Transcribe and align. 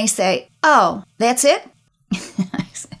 they 0.00 0.06
say, 0.06 0.48
"Oh, 0.62 1.04
that's 1.18 1.44
it." 1.44 1.62
I 2.12 2.64
say, 2.72 2.96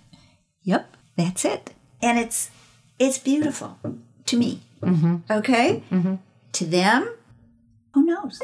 "Yep, 0.64 0.96
that's 1.16 1.44
it." 1.44 1.72
And 2.02 2.18
it's 2.18 2.50
it's 2.98 3.18
beautiful 3.18 3.78
to 4.26 4.36
me. 4.36 4.60
Mm-hmm. 4.82 5.16
Okay, 5.30 5.82
mm-hmm. 5.90 6.16
to 6.52 6.64
them, 6.66 7.08
who 7.94 8.04
knows? 8.04 8.40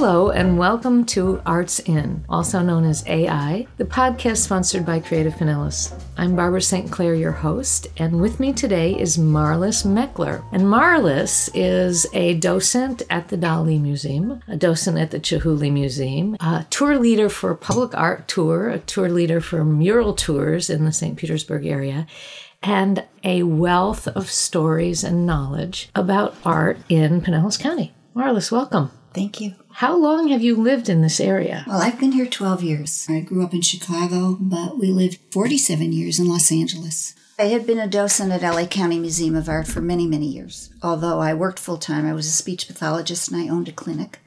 Hello, 0.00 0.30
and 0.30 0.56
welcome 0.56 1.04
to 1.06 1.42
Arts 1.44 1.80
In, 1.80 2.24
also 2.28 2.62
known 2.62 2.84
as 2.84 3.04
AI, 3.08 3.66
the 3.78 3.84
podcast 3.84 4.36
sponsored 4.36 4.86
by 4.86 5.00
Creative 5.00 5.34
Pinellas. 5.34 5.92
I'm 6.16 6.36
Barbara 6.36 6.62
St. 6.62 6.88
Clair, 6.88 7.16
your 7.16 7.32
host, 7.32 7.88
and 7.96 8.20
with 8.20 8.38
me 8.38 8.52
today 8.52 8.96
is 8.96 9.18
Marlis 9.18 9.84
Meckler. 9.84 10.44
And 10.52 10.62
Marlis 10.62 11.50
is 11.52 12.06
a 12.12 12.34
docent 12.34 13.02
at 13.10 13.26
the 13.26 13.36
Dali 13.36 13.80
Museum, 13.80 14.40
a 14.46 14.56
docent 14.56 14.98
at 14.98 15.10
the 15.10 15.18
Chihuly 15.18 15.72
Museum, 15.72 16.36
a 16.38 16.64
tour 16.70 16.96
leader 16.96 17.28
for 17.28 17.52
Public 17.56 17.92
Art 17.96 18.28
Tour, 18.28 18.68
a 18.68 18.78
tour 18.78 19.08
leader 19.08 19.40
for 19.40 19.64
mural 19.64 20.14
tours 20.14 20.70
in 20.70 20.84
the 20.84 20.92
St. 20.92 21.16
Petersburg 21.16 21.66
area, 21.66 22.06
and 22.62 23.04
a 23.24 23.42
wealth 23.42 24.06
of 24.06 24.30
stories 24.30 25.02
and 25.02 25.26
knowledge 25.26 25.90
about 25.96 26.36
art 26.44 26.78
in 26.88 27.20
Pinellas 27.20 27.58
County. 27.58 27.92
Marlis, 28.14 28.52
welcome. 28.52 28.92
Thank 29.18 29.40
you. 29.40 29.54
How 29.72 29.96
long 29.96 30.28
have 30.28 30.42
you 30.42 30.54
lived 30.54 30.88
in 30.88 31.02
this 31.02 31.18
area? 31.18 31.64
Well, 31.66 31.82
I've 31.82 31.98
been 31.98 32.12
here 32.12 32.26
12 32.26 32.62
years. 32.62 33.06
I 33.08 33.20
grew 33.20 33.44
up 33.44 33.52
in 33.52 33.62
Chicago, 33.62 34.36
but 34.40 34.78
we 34.78 34.92
lived 34.92 35.18
47 35.32 35.92
years 35.92 36.20
in 36.20 36.28
Los 36.28 36.52
Angeles. 36.52 37.14
I 37.36 37.44
had 37.46 37.66
been 37.66 37.80
a 37.80 37.88
docent 37.88 38.30
at 38.30 38.42
LA 38.42 38.66
County 38.66 38.98
Museum 38.98 39.34
of 39.34 39.48
Art 39.48 39.66
for 39.66 39.80
many, 39.80 40.06
many 40.06 40.26
years. 40.26 40.70
Although 40.84 41.18
I 41.18 41.34
worked 41.34 41.58
full 41.58 41.78
time, 41.78 42.06
I 42.06 42.12
was 42.12 42.26
a 42.26 42.30
speech 42.30 42.68
pathologist 42.68 43.30
and 43.30 43.40
I 43.40 43.48
owned 43.48 43.68
a 43.68 43.72
clinic 43.72 44.20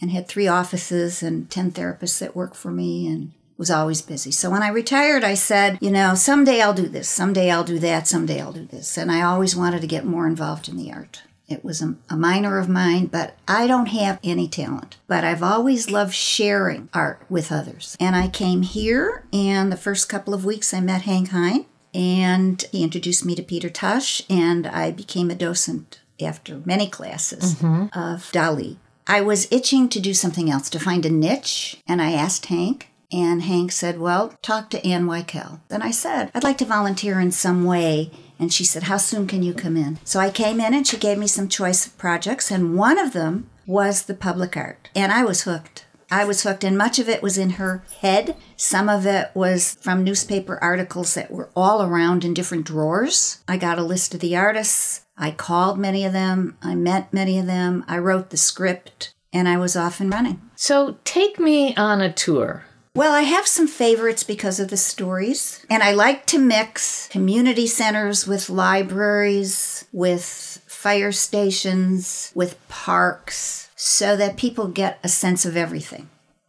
and 0.00 0.10
had 0.10 0.26
three 0.26 0.48
offices 0.48 1.22
and 1.22 1.50
10 1.50 1.72
therapists 1.72 2.18
that 2.20 2.34
worked 2.34 2.56
for 2.56 2.70
me 2.70 3.08
and 3.08 3.32
was 3.58 3.70
always 3.70 4.00
busy. 4.00 4.30
So 4.30 4.48
when 4.48 4.62
I 4.62 4.68
retired, 4.68 5.22
I 5.22 5.34
said, 5.34 5.76
you 5.82 5.90
know, 5.90 6.14
someday 6.14 6.62
I'll 6.62 6.72
do 6.72 6.88
this, 6.88 7.10
someday 7.10 7.50
I'll 7.50 7.64
do 7.64 7.78
that, 7.80 8.08
someday 8.08 8.40
I'll 8.40 8.52
do 8.52 8.64
this. 8.64 8.96
And 8.96 9.12
I 9.12 9.20
always 9.20 9.54
wanted 9.54 9.82
to 9.82 9.86
get 9.86 10.06
more 10.06 10.26
involved 10.26 10.66
in 10.66 10.78
the 10.78 10.90
art. 10.90 11.22
It 11.50 11.64
was 11.64 11.82
a, 11.82 11.96
a, 12.08 12.16
minor 12.16 12.58
of 12.58 12.68
mine, 12.68 13.06
but 13.06 13.36
I 13.48 13.66
don't 13.66 13.88
have 13.88 14.20
any 14.22 14.46
talent. 14.46 14.96
But 15.08 15.24
I've 15.24 15.42
always 15.42 15.90
loved 15.90 16.14
sharing 16.14 16.88
art 16.94 17.22
with 17.28 17.50
others. 17.50 17.96
And 17.98 18.14
I 18.14 18.28
came 18.28 18.62
here, 18.62 19.24
and 19.32 19.72
the 19.72 19.76
first 19.76 20.08
couple 20.08 20.32
of 20.32 20.44
weeks 20.44 20.72
I 20.72 20.80
met 20.80 21.02
Hank 21.02 21.30
Hine, 21.30 21.66
and 21.92 22.62
he 22.70 22.84
introduced 22.84 23.26
me 23.26 23.34
to 23.34 23.42
Peter 23.42 23.68
Tush, 23.68 24.22
and 24.30 24.64
I 24.66 24.92
became 24.92 25.28
a 25.28 25.34
docent 25.34 26.00
after 26.22 26.62
many 26.64 26.88
classes 26.88 27.56
mm-hmm. 27.56 27.98
of 27.98 28.30
Dali. 28.30 28.76
I 29.08 29.20
was 29.20 29.50
itching 29.50 29.88
to 29.88 29.98
do 29.98 30.14
something 30.14 30.48
else, 30.48 30.70
to 30.70 30.78
find 30.78 31.04
a 31.04 31.10
niche, 31.10 31.82
and 31.88 32.00
I 32.00 32.12
asked 32.12 32.46
Hank, 32.46 32.90
and 33.12 33.42
Hank 33.42 33.72
said, 33.72 33.98
Well, 33.98 34.34
talk 34.40 34.70
to 34.70 34.86
Ann 34.86 35.06
Weikel. 35.06 35.58
And 35.68 35.82
I 35.82 35.90
said, 35.90 36.30
I'd 36.32 36.44
like 36.44 36.58
to 36.58 36.64
volunteer 36.64 37.18
in 37.18 37.32
some 37.32 37.64
way 37.64 38.12
and 38.40 38.52
she 38.52 38.64
said, 38.64 38.84
How 38.84 38.96
soon 38.96 39.26
can 39.26 39.42
you 39.42 39.54
come 39.54 39.76
in? 39.76 39.98
So 40.02 40.18
I 40.18 40.30
came 40.30 40.58
in 40.58 40.74
and 40.74 40.86
she 40.86 40.96
gave 40.96 41.18
me 41.18 41.26
some 41.26 41.48
choice 41.48 41.86
of 41.86 41.96
projects, 41.98 42.50
and 42.50 42.76
one 42.76 42.98
of 42.98 43.12
them 43.12 43.48
was 43.66 44.04
the 44.04 44.14
public 44.14 44.56
art. 44.56 44.88
And 44.96 45.12
I 45.12 45.22
was 45.22 45.42
hooked. 45.42 45.86
I 46.10 46.24
was 46.24 46.42
hooked, 46.42 46.64
and 46.64 46.76
much 46.76 46.98
of 46.98 47.08
it 47.08 47.22
was 47.22 47.38
in 47.38 47.50
her 47.50 47.84
head. 48.00 48.36
Some 48.56 48.88
of 48.88 49.06
it 49.06 49.30
was 49.32 49.76
from 49.80 50.02
newspaper 50.02 50.58
articles 50.60 51.14
that 51.14 51.30
were 51.30 51.50
all 51.54 51.82
around 51.82 52.24
in 52.24 52.34
different 52.34 52.66
drawers. 52.66 53.44
I 53.46 53.56
got 53.56 53.78
a 53.78 53.84
list 53.84 54.12
of 54.14 54.20
the 54.20 54.36
artists. 54.36 55.06
I 55.16 55.30
called 55.30 55.78
many 55.78 56.04
of 56.04 56.12
them. 56.12 56.56
I 56.62 56.74
met 56.74 57.12
many 57.12 57.38
of 57.38 57.46
them. 57.46 57.84
I 57.86 57.98
wrote 57.98 58.30
the 58.30 58.36
script, 58.36 59.14
and 59.32 59.48
I 59.48 59.56
was 59.56 59.76
off 59.76 60.00
and 60.00 60.12
running. 60.12 60.40
So 60.56 60.98
take 61.04 61.38
me 61.38 61.76
on 61.76 62.00
a 62.00 62.12
tour. 62.12 62.64
Well, 62.92 63.12
I 63.12 63.22
have 63.22 63.46
some 63.46 63.68
favorites 63.68 64.24
because 64.24 64.58
of 64.58 64.68
the 64.68 64.76
stories, 64.76 65.64
and 65.70 65.80
I 65.80 65.92
like 65.92 66.26
to 66.26 66.40
mix 66.40 67.06
community 67.08 67.68
centers 67.68 68.26
with 68.26 68.50
libraries, 68.50 69.84
with 69.92 70.24
fire 70.66 71.12
stations, 71.12 72.32
with 72.34 72.58
parks, 72.68 73.70
so 73.76 74.16
that 74.16 74.36
people 74.36 74.66
get 74.66 74.98
a 75.04 75.08
sense 75.08 75.46
of 75.46 75.56
everything. 75.56 76.08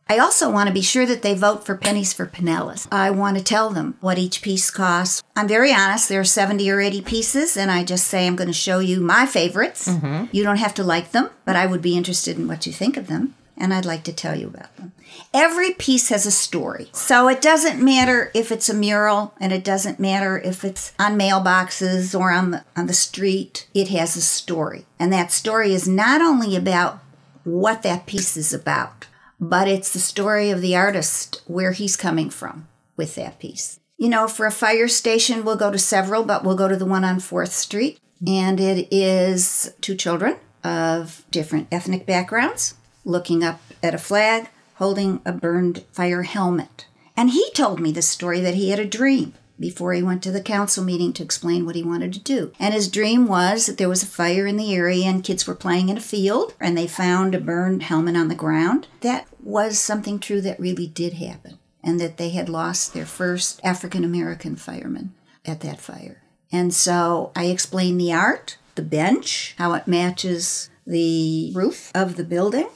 I 0.10 0.18
also 0.18 0.52
want 0.52 0.68
to 0.68 0.74
be 0.74 0.82
sure 0.82 1.06
that 1.06 1.22
they 1.22 1.36
vote 1.36 1.64
for 1.64 1.78
pennies 1.78 2.12
for 2.12 2.26
Pinellas. 2.26 2.88
I 2.92 3.12
want 3.12 3.38
to 3.38 3.44
tell 3.44 3.70
them 3.70 3.98
what 4.02 4.18
each 4.18 4.42
piece 4.42 4.72
costs. 4.72 5.22
I'm 5.36 5.48
very 5.48 5.72
honest, 5.72 6.10
there 6.10 6.20
are 6.20 6.26
70 6.26 6.70
or 6.72 6.82
80 6.82 7.04
pieces, 7.04 7.56
and 7.56 7.70
I 7.70 7.84
just 7.84 8.08
say 8.08 8.26
I'm 8.26 8.36
going 8.36 8.48
to 8.48 8.54
show 8.54 8.80
you 8.80 9.00
my 9.00 9.28
favorites. 9.28 9.88
Mm-hmm. 9.88 10.36
You 10.36 10.44
don't 10.44 10.58
have 10.58 10.74
to 10.74 10.84
like 10.84 11.12
them, 11.12 11.30
but 11.46 11.56
I 11.56 11.68
would 11.68 11.84
be 11.84 11.96
interested 11.96 12.38
in 12.38 12.48
what 12.48 12.66
you 12.66 12.74
think 12.74 12.98
of 12.98 13.06
them 13.06 13.36
and 13.58 13.74
I'd 13.74 13.86
like 13.86 14.04
to 14.06 14.14
tell 14.14 14.38
you 14.38 14.48
about 14.48 14.76
them. 14.78 14.94
Every 15.34 15.74
piece 15.74 16.10
has 16.10 16.26
a 16.26 16.32
story. 16.32 16.90
So 16.94 17.28
it 17.28 17.42
doesn't 17.42 17.84
matter 17.84 18.32
if 18.34 18.52
it's 18.52 18.70
a 18.70 18.74
mural 18.74 19.34
and 19.40 19.52
it 19.52 19.64
doesn't 19.64 20.00
matter 20.00 20.38
if 20.40 20.64
it's 20.64 20.94
on 21.00 21.18
mailboxes 21.18 22.18
or 22.18 22.32
on 22.32 22.52
the 22.52 22.64
on 22.76 22.88
the 22.88 22.94
street. 22.94 23.68
It 23.74 23.90
has 23.90 24.16
a 24.16 24.22
story. 24.22 24.86
And 25.00 25.12
that 25.14 25.32
story 25.32 25.74
is 25.74 25.88
not 25.88 26.22
only 26.22 26.56
about 26.56 27.00
what 27.44 27.84
that 27.84 28.06
piece 28.06 28.38
is 28.38 28.54
about, 28.54 29.08
but 29.40 29.68
it's 29.68 29.94
the 29.94 30.00
story 30.00 30.50
of 30.50 30.62
the 30.62 30.76
artist 30.76 31.42
where 31.46 31.72
he's 31.72 31.98
coming 31.98 32.30
from 32.30 32.68
with 32.96 33.16
that 33.16 33.40
piece. 33.40 33.80
You 33.98 34.10
know, 34.10 34.28
for 34.28 34.46
a 34.46 34.52
fire 34.52 34.88
station, 34.88 35.44
we'll 35.44 35.56
go 35.56 35.72
to 35.72 35.78
several, 35.78 36.24
but 36.24 36.44
we'll 36.44 36.56
go 36.56 36.68
to 36.68 36.76
the 36.76 36.86
one 36.86 37.04
on 37.04 37.18
4th 37.18 37.50
Street. 37.50 38.00
And 38.26 38.60
it 38.60 38.88
is 38.92 39.74
two 39.82 39.96
children 39.96 40.38
of 40.64 41.24
different 41.32 41.68
ethnic 41.72 42.06
backgrounds 42.06 42.76
looking 43.04 43.44
up 43.44 43.62
at 43.82 43.96
a 43.96 43.98
flag, 44.00 44.50
holding 44.76 45.22
a 45.26 45.32
burned 45.32 45.84
fire 45.92 46.24
helmet. 46.24 46.86
And 47.16 47.32
he 47.32 47.52
told 47.52 47.80
me 47.80 47.92
the 47.92 48.02
story 48.02 48.40
that 48.42 48.56
he 48.56 48.70
had 48.70 48.80
a 48.80 48.86
dream 48.86 49.34
before 49.60 49.94
he 49.94 50.02
went 50.02 50.24
to 50.24 50.32
the 50.32 50.42
council 50.42 50.84
meeting 50.84 51.14
to 51.14 51.24
explain 51.24 51.66
what 51.66 51.76
he 51.76 51.84
wanted 51.84 52.12
to 52.14 52.20
do. 52.20 52.52
And 52.60 52.74
his 52.74 52.88
dream 52.90 53.28
was 53.28 53.68
that 53.68 53.78
there 53.78 53.88
was 53.88 54.02
a 54.02 54.08
fire 54.08 54.48
in 54.48 54.58
the 54.58 54.74
area 54.74 55.06
and 55.06 55.24
kids 55.24 55.46
were 55.46 55.56
playing 55.56 55.90
in 55.90 55.98
a 55.98 56.02
field 56.02 56.56
and 56.60 56.76
they 56.76 56.88
found 56.88 57.36
a 57.36 57.40
burned 57.40 57.84
helmet 57.84 58.18
on 58.18 58.28
the 58.28 58.36
ground. 58.36 58.88
That 59.02 59.28
was 59.42 59.78
something 59.80 60.20
true 60.20 60.42
that 60.42 60.60
really 60.60 60.88
did 60.88 61.14
happen 61.14 61.60
and 61.84 62.00
that 62.00 62.18
they 62.18 62.30
had 62.30 62.50
lost 62.50 62.94
their 62.94 63.06
first 63.06 63.62
African 63.64 64.04
American 64.04 64.56
fireman 64.56 65.14
at 65.46 65.62
that 65.62 65.80
fire. 65.80 66.24
And 66.52 66.74
so 66.74 67.32
I 67.36 67.46
explained 67.46 68.02
the 68.02 68.14
art, 68.14 68.58
the 68.76 68.82
bench, 68.82 69.56
how 69.58 69.74
it 69.74 69.88
matches 69.88 70.70
the 70.86 71.52
roof 71.54 71.92
of 71.96 72.18
the 72.18 72.24
building, 72.24 72.68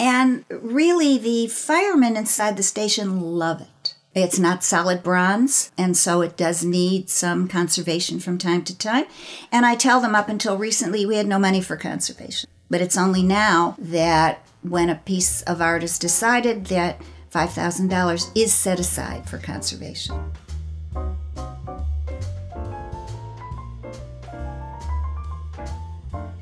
and 0.00 0.46
really, 0.48 1.18
the 1.18 1.46
firemen 1.48 2.16
inside 2.16 2.56
the 2.56 2.62
station 2.62 3.20
love 3.20 3.60
it. 3.60 3.94
It's 4.14 4.38
not 4.38 4.64
solid 4.64 5.02
bronze, 5.02 5.70
and 5.76 5.94
so 5.94 6.22
it 6.22 6.38
does 6.38 6.64
need 6.64 7.10
some 7.10 7.46
conservation 7.46 8.18
from 8.18 8.38
time 8.38 8.64
to 8.64 8.76
time. 8.76 9.04
And 9.52 9.66
I 9.66 9.74
tell 9.74 10.00
them 10.00 10.14
up 10.14 10.30
until 10.30 10.56
recently, 10.56 11.04
we 11.04 11.16
had 11.16 11.26
no 11.26 11.38
money 11.38 11.60
for 11.60 11.76
conservation. 11.76 12.48
But 12.70 12.80
it's 12.80 12.96
only 12.96 13.22
now 13.22 13.76
that 13.78 14.42
when 14.62 14.88
a 14.88 14.94
piece 14.94 15.42
of 15.42 15.60
art 15.60 15.82
is 15.82 15.98
decided 15.98 16.64
that 16.66 16.98
$5,000 17.30 18.30
is 18.34 18.54
set 18.54 18.80
aside 18.80 19.28
for 19.28 19.36
conservation. 19.36 20.32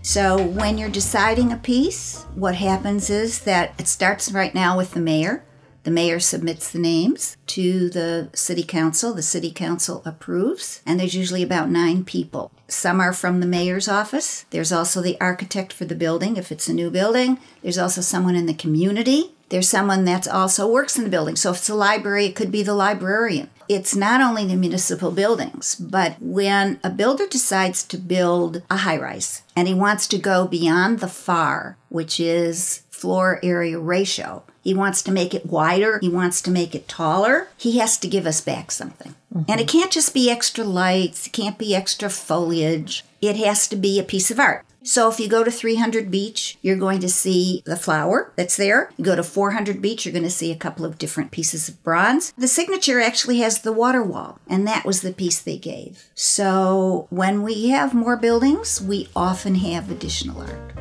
So 0.08 0.42
when 0.42 0.78
you're 0.78 0.88
deciding 0.88 1.52
a 1.52 1.58
piece, 1.58 2.24
what 2.34 2.54
happens 2.54 3.10
is 3.10 3.40
that 3.40 3.74
it 3.78 3.86
starts 3.86 4.32
right 4.32 4.54
now 4.54 4.74
with 4.74 4.92
the 4.92 5.00
mayor. 5.00 5.44
The 5.82 5.90
mayor 5.90 6.18
submits 6.18 6.70
the 6.70 6.78
names 6.78 7.36
to 7.48 7.90
the 7.90 8.30
city 8.32 8.62
council. 8.62 9.12
The 9.12 9.20
city 9.20 9.50
council 9.50 10.00
approves, 10.06 10.80
and 10.86 10.98
there's 10.98 11.14
usually 11.14 11.42
about 11.42 11.68
nine 11.68 12.06
people. 12.06 12.50
Some 12.68 13.00
are 13.02 13.12
from 13.12 13.40
the 13.40 13.46
mayor's 13.46 13.86
office. 13.86 14.46
There's 14.48 14.72
also 14.72 15.02
the 15.02 15.20
architect 15.20 15.74
for 15.74 15.84
the 15.84 15.94
building 15.94 16.38
if 16.38 16.50
it's 16.50 16.70
a 16.70 16.72
new 16.72 16.90
building. 16.90 17.38
There's 17.60 17.76
also 17.76 18.00
someone 18.00 18.34
in 18.34 18.46
the 18.46 18.54
community. 18.54 19.34
There's 19.48 19.68
someone 19.68 20.04
that 20.04 20.28
also 20.28 20.70
works 20.70 20.98
in 20.98 21.04
the 21.04 21.10
building. 21.10 21.36
So 21.36 21.50
if 21.50 21.58
it's 21.58 21.68
a 21.68 21.74
library, 21.74 22.26
it 22.26 22.36
could 22.36 22.52
be 22.52 22.62
the 22.62 22.74
librarian 22.74 23.50
it's 23.68 23.94
not 23.94 24.20
only 24.20 24.46
the 24.46 24.56
municipal 24.56 25.10
buildings, 25.10 25.74
but 25.74 26.16
when 26.20 26.80
a 26.82 26.90
builder 26.90 27.26
decides 27.26 27.82
to 27.84 27.98
build 27.98 28.62
a 28.70 28.78
high 28.78 28.96
rise 28.96 29.42
and 29.54 29.68
he 29.68 29.74
wants 29.74 30.06
to 30.08 30.18
go 30.18 30.46
beyond 30.46 31.00
the 31.00 31.08
FAR, 31.08 31.76
which 31.88 32.18
is 32.18 32.82
floor 32.90 33.38
area 33.42 33.78
ratio, 33.78 34.42
he 34.64 34.74
wants 34.74 35.02
to 35.02 35.12
make 35.12 35.34
it 35.34 35.46
wider, 35.46 35.98
he 36.00 36.08
wants 36.08 36.42
to 36.42 36.50
make 36.50 36.74
it 36.74 36.88
taller, 36.88 37.48
he 37.56 37.78
has 37.78 37.98
to 37.98 38.08
give 38.08 38.26
us 38.26 38.40
back 38.40 38.70
something. 38.70 39.14
Mm-hmm. 39.34 39.50
And 39.50 39.60
it 39.60 39.68
can't 39.68 39.92
just 39.92 40.14
be 40.14 40.30
extra 40.30 40.64
lights, 40.64 41.26
it 41.26 41.32
can't 41.32 41.58
be 41.58 41.74
extra 41.74 42.08
foliage, 42.08 43.04
it 43.20 43.36
has 43.36 43.68
to 43.68 43.76
be 43.76 43.98
a 43.98 44.04
piece 44.04 44.30
of 44.30 44.40
art. 44.40 44.64
So 44.88 45.10
if 45.10 45.20
you 45.20 45.28
go 45.28 45.44
to 45.44 45.50
300 45.50 46.10
Beach, 46.10 46.56
you're 46.62 46.74
going 46.74 47.00
to 47.00 47.10
see 47.10 47.62
the 47.66 47.76
flower 47.76 48.32
that's 48.36 48.56
there. 48.56 48.90
You 48.96 49.04
go 49.04 49.16
to 49.16 49.22
400 49.22 49.82
Beach, 49.82 50.06
you're 50.06 50.14
going 50.14 50.22
to 50.22 50.30
see 50.30 50.50
a 50.50 50.56
couple 50.56 50.86
of 50.86 50.96
different 50.96 51.30
pieces 51.30 51.68
of 51.68 51.84
bronze. 51.84 52.32
The 52.38 52.48
signature 52.48 52.98
actually 52.98 53.40
has 53.40 53.60
the 53.60 53.70
water 53.70 54.02
wall, 54.02 54.40
and 54.48 54.66
that 54.66 54.86
was 54.86 55.02
the 55.02 55.12
piece 55.12 55.42
they 55.42 55.58
gave. 55.58 56.08
So 56.14 57.06
when 57.10 57.42
we 57.42 57.68
have 57.68 57.92
more 57.92 58.16
buildings, 58.16 58.80
we 58.80 59.10
often 59.14 59.56
have 59.56 59.90
additional 59.90 60.40
art. 60.40 60.72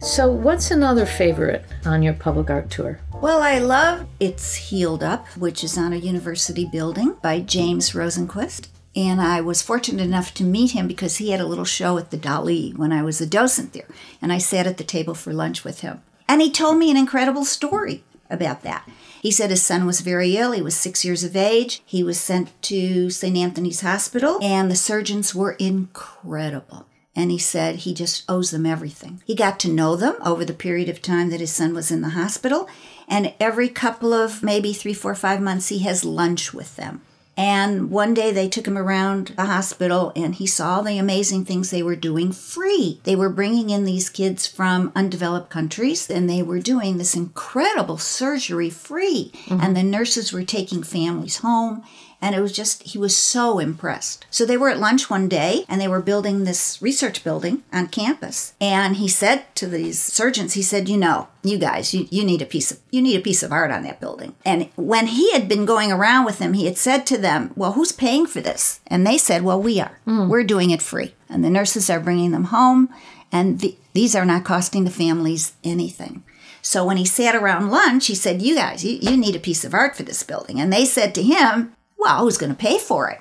So, 0.00 0.32
what's 0.32 0.70
another 0.70 1.04
favorite 1.04 1.66
on 1.84 2.02
your 2.02 2.14
public 2.14 2.48
art 2.48 2.70
tour? 2.70 2.98
Well, 3.20 3.42
I 3.42 3.58
love 3.58 4.06
It's 4.20 4.54
Healed 4.54 5.02
Up, 5.02 5.26
which 5.36 5.64
is 5.64 5.76
on 5.76 5.92
a 5.92 5.96
university 5.96 6.64
building 6.64 7.16
by 7.20 7.40
James 7.40 7.90
Rosenquist. 7.90 8.68
And 8.94 9.20
I 9.20 9.40
was 9.40 9.60
fortunate 9.60 10.04
enough 10.04 10.32
to 10.34 10.44
meet 10.44 10.70
him 10.70 10.86
because 10.86 11.16
he 11.16 11.30
had 11.30 11.40
a 11.40 11.46
little 11.46 11.64
show 11.64 11.98
at 11.98 12.12
the 12.12 12.16
Dali 12.16 12.76
when 12.78 12.92
I 12.92 13.02
was 13.02 13.20
a 13.20 13.26
docent 13.26 13.72
there. 13.72 13.88
And 14.22 14.32
I 14.32 14.38
sat 14.38 14.68
at 14.68 14.76
the 14.76 14.84
table 14.84 15.14
for 15.14 15.32
lunch 15.32 15.64
with 15.64 15.80
him. 15.80 16.00
And 16.28 16.40
he 16.40 16.48
told 16.48 16.78
me 16.78 16.92
an 16.92 16.96
incredible 16.96 17.44
story 17.44 18.04
about 18.30 18.62
that. 18.62 18.88
He 19.20 19.32
said 19.32 19.50
his 19.50 19.62
son 19.62 19.84
was 19.84 20.00
very 20.00 20.36
ill. 20.36 20.52
He 20.52 20.62
was 20.62 20.76
six 20.76 21.04
years 21.04 21.24
of 21.24 21.34
age. 21.34 21.82
He 21.84 22.04
was 22.04 22.20
sent 22.20 22.50
to 22.62 23.10
St. 23.10 23.36
Anthony's 23.36 23.80
Hospital, 23.80 24.38
and 24.40 24.70
the 24.70 24.76
surgeons 24.76 25.34
were 25.34 25.52
incredible. 25.52 26.86
And 27.16 27.32
he 27.32 27.38
said 27.38 27.76
he 27.76 27.94
just 27.94 28.22
owes 28.28 28.52
them 28.52 28.64
everything. 28.64 29.22
He 29.24 29.34
got 29.34 29.58
to 29.60 29.72
know 29.72 29.96
them 29.96 30.14
over 30.24 30.44
the 30.44 30.52
period 30.52 30.88
of 30.88 31.02
time 31.02 31.30
that 31.30 31.40
his 31.40 31.50
son 31.50 31.74
was 31.74 31.90
in 31.90 32.00
the 32.00 32.10
hospital. 32.10 32.68
And 33.08 33.32
every 33.40 33.68
couple 33.68 34.12
of 34.12 34.42
maybe 34.42 34.72
three, 34.72 34.94
four, 34.94 35.14
five 35.14 35.40
months, 35.40 35.68
he 35.68 35.80
has 35.80 36.04
lunch 36.04 36.52
with 36.52 36.76
them. 36.76 37.02
And 37.38 37.88
one 37.92 38.14
day 38.14 38.32
they 38.32 38.48
took 38.48 38.66
him 38.66 38.76
around 38.76 39.28
the 39.36 39.44
hospital 39.44 40.12
and 40.16 40.34
he 40.34 40.46
saw 40.48 40.82
the 40.82 40.98
amazing 40.98 41.44
things 41.44 41.70
they 41.70 41.84
were 41.84 41.94
doing 41.94 42.32
free. 42.32 43.00
They 43.04 43.14
were 43.14 43.28
bringing 43.28 43.70
in 43.70 43.84
these 43.84 44.10
kids 44.10 44.48
from 44.48 44.90
undeveloped 44.96 45.48
countries 45.48 46.10
and 46.10 46.28
they 46.28 46.42
were 46.42 46.58
doing 46.58 46.98
this 46.98 47.14
incredible 47.14 47.96
surgery 47.96 48.70
free. 48.70 49.30
Mm-hmm. 49.46 49.60
And 49.60 49.76
the 49.76 49.84
nurses 49.84 50.32
were 50.32 50.42
taking 50.42 50.82
families 50.82 51.36
home 51.36 51.84
and 52.20 52.34
it 52.34 52.40
was 52.40 52.52
just, 52.52 52.82
he 52.82 52.98
was 52.98 53.16
so 53.16 53.58
impressed. 53.58 54.26
So 54.30 54.44
they 54.44 54.56
were 54.56 54.70
at 54.70 54.80
lunch 54.80 55.08
one 55.08 55.28
day 55.28 55.64
and 55.68 55.80
they 55.80 55.88
were 55.88 56.00
building 56.00 56.44
this 56.44 56.82
research 56.82 57.22
building 57.22 57.62
on 57.72 57.88
campus. 57.88 58.54
And 58.60 58.96
he 58.96 59.06
said 59.08 59.44
to 59.56 59.66
these 59.66 60.00
surgeons, 60.00 60.54
he 60.54 60.62
said, 60.62 60.88
you 60.88 60.96
know, 60.96 61.28
you 61.44 61.58
guys, 61.58 61.94
you, 61.94 62.08
you 62.10 62.24
need 62.24 62.42
a 62.42 62.46
piece 62.46 62.72
of, 62.72 62.80
you 62.90 63.00
need 63.00 63.18
a 63.18 63.22
piece 63.22 63.42
of 63.42 63.52
art 63.52 63.70
on 63.70 63.84
that 63.84 64.00
building. 64.00 64.34
And 64.44 64.68
when 64.74 65.06
he 65.08 65.32
had 65.32 65.48
been 65.48 65.64
going 65.64 65.92
around 65.92 66.24
with 66.24 66.38
them, 66.38 66.54
he 66.54 66.66
had 66.66 66.76
said 66.76 67.06
to 67.06 67.18
them, 67.18 67.52
well, 67.54 67.72
who's 67.72 67.92
paying 67.92 68.26
for 68.26 68.40
this? 68.40 68.80
And 68.88 69.06
they 69.06 69.18
said, 69.18 69.42
well, 69.42 69.60
we 69.60 69.80
are. 69.80 70.00
Mm. 70.06 70.28
We're 70.28 70.44
doing 70.44 70.70
it 70.70 70.82
free. 70.82 71.14
And 71.28 71.44
the 71.44 71.50
nurses 71.50 71.88
are 71.88 72.00
bringing 72.00 72.32
them 72.32 72.44
home. 72.44 72.88
And 73.30 73.60
the, 73.60 73.76
these 73.92 74.16
are 74.16 74.24
not 74.24 74.44
costing 74.44 74.84
the 74.84 74.90
families 74.90 75.52
anything. 75.62 76.24
So 76.62 76.84
when 76.84 76.96
he 76.96 77.04
sat 77.04 77.34
around 77.34 77.70
lunch, 77.70 78.06
he 78.06 78.14
said, 78.14 78.42
You 78.42 78.56
guys, 78.56 78.84
you, 78.84 78.98
you 79.00 79.16
need 79.16 79.36
a 79.36 79.40
piece 79.40 79.64
of 79.64 79.74
art 79.74 79.96
for 79.96 80.02
this 80.02 80.22
building. 80.22 80.60
And 80.60 80.72
they 80.72 80.84
said 80.84 81.14
to 81.14 81.22
him, 81.22 81.74
well, 81.98 82.20
who's 82.20 82.38
going 82.38 82.52
to 82.52 82.58
pay 82.58 82.78
for 82.78 83.10
it? 83.10 83.20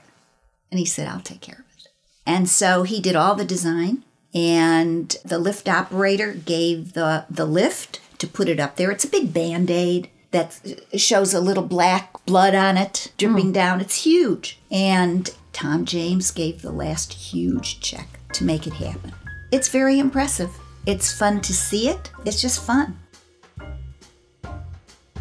And 0.71 0.79
he 0.79 0.85
said, 0.85 1.07
I'll 1.07 1.21
take 1.21 1.41
care 1.41 1.56
of 1.59 1.77
it. 1.77 1.88
And 2.25 2.47
so 2.50 2.83
he 2.83 3.00
did 3.01 3.15
all 3.15 3.35
the 3.35 3.45
design, 3.45 4.03
and 4.33 5.15
the 5.24 5.39
lift 5.39 5.68
operator 5.68 6.33
gave 6.33 6.94
the, 6.94 7.25
the 7.29 7.45
lift 7.45 8.01
to 8.19 8.27
put 8.27 8.50
it 8.50 8.59
up 8.59 8.75
there. 8.75 8.91
It's 8.91 9.06
a 9.06 9.09
big 9.09 9.33
band 9.33 9.71
aid 9.71 10.09
that 10.31 10.59
shows 10.95 11.33
a 11.33 11.39
little 11.39 11.63
black 11.63 12.25
blood 12.25 12.53
on 12.53 12.77
it 12.77 13.12
dripping 13.18 13.51
mm. 13.51 13.53
down. 13.53 13.79
It's 13.79 14.03
huge. 14.03 14.59
And 14.69 15.33
Tom 15.53 15.85
James 15.85 16.31
gave 16.31 16.62
the 16.62 16.71
last 16.71 17.13
huge 17.13 17.79
check 17.79 18.19
to 18.33 18.44
make 18.44 18.68
it 18.68 18.74
happen. 18.74 19.13
It's 19.51 19.69
very 19.69 20.00
impressive. 20.00 20.51
It's 20.85 21.18
fun 21.18 21.41
to 21.41 21.53
see 21.53 21.89
it. 21.89 22.12
It's 22.25 22.41
just 22.41 22.63
fun. 22.63 23.00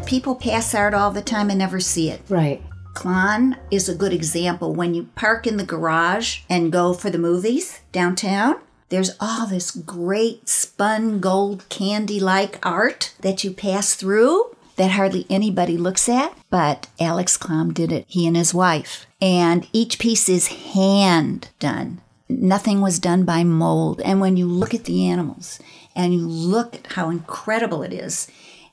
People 0.05 0.35
pass 0.35 0.75
art 0.75 0.93
all 0.93 1.11
the 1.11 1.21
time 1.21 1.49
and 1.49 1.59
never 1.59 1.79
see 1.79 2.09
it. 2.09 2.21
Right. 2.29 2.61
Klon 2.97 3.55
is 3.69 3.87
a 3.87 3.93
good 3.93 4.11
example. 4.11 4.73
When 4.73 4.95
you 4.95 5.09
park 5.13 5.45
in 5.45 5.57
the 5.57 5.63
garage 5.63 6.39
and 6.49 6.71
go 6.71 6.95
for 6.95 7.11
the 7.11 7.19
movies 7.19 7.81
downtown, 7.91 8.55
there's 8.89 9.15
all 9.19 9.45
this 9.45 9.69
great 9.69 10.49
spun 10.49 11.19
gold 11.19 11.69
candy 11.69 12.19
like 12.19 12.65
art 12.65 13.13
that 13.21 13.43
you 13.43 13.51
pass 13.51 13.93
through 13.93 14.55
that 14.77 14.91
hardly 14.91 15.27
anybody 15.29 15.77
looks 15.77 16.09
at. 16.09 16.35
But 16.49 16.87
Alex 16.99 17.37
Klamm 17.37 17.71
did 17.71 17.91
it, 17.91 18.05
he 18.07 18.25
and 18.25 18.35
his 18.35 18.51
wife. 18.51 19.05
And 19.21 19.67
each 19.71 19.99
piece 19.99 20.27
is 20.27 20.47
hand 20.47 21.49
done. 21.59 22.01
Nothing 22.27 22.81
was 22.81 22.97
done 22.97 23.25
by 23.25 23.43
mold. 23.43 24.01
And 24.01 24.19
when 24.19 24.37
you 24.37 24.47
look 24.47 24.73
at 24.73 24.85
the 24.85 25.07
animals 25.07 25.59
and 25.95 26.15
you 26.15 26.27
look 26.27 26.73
at 26.73 26.93
how 26.93 27.11
incredible 27.11 27.83
it 27.83 27.93
is, 27.93 28.27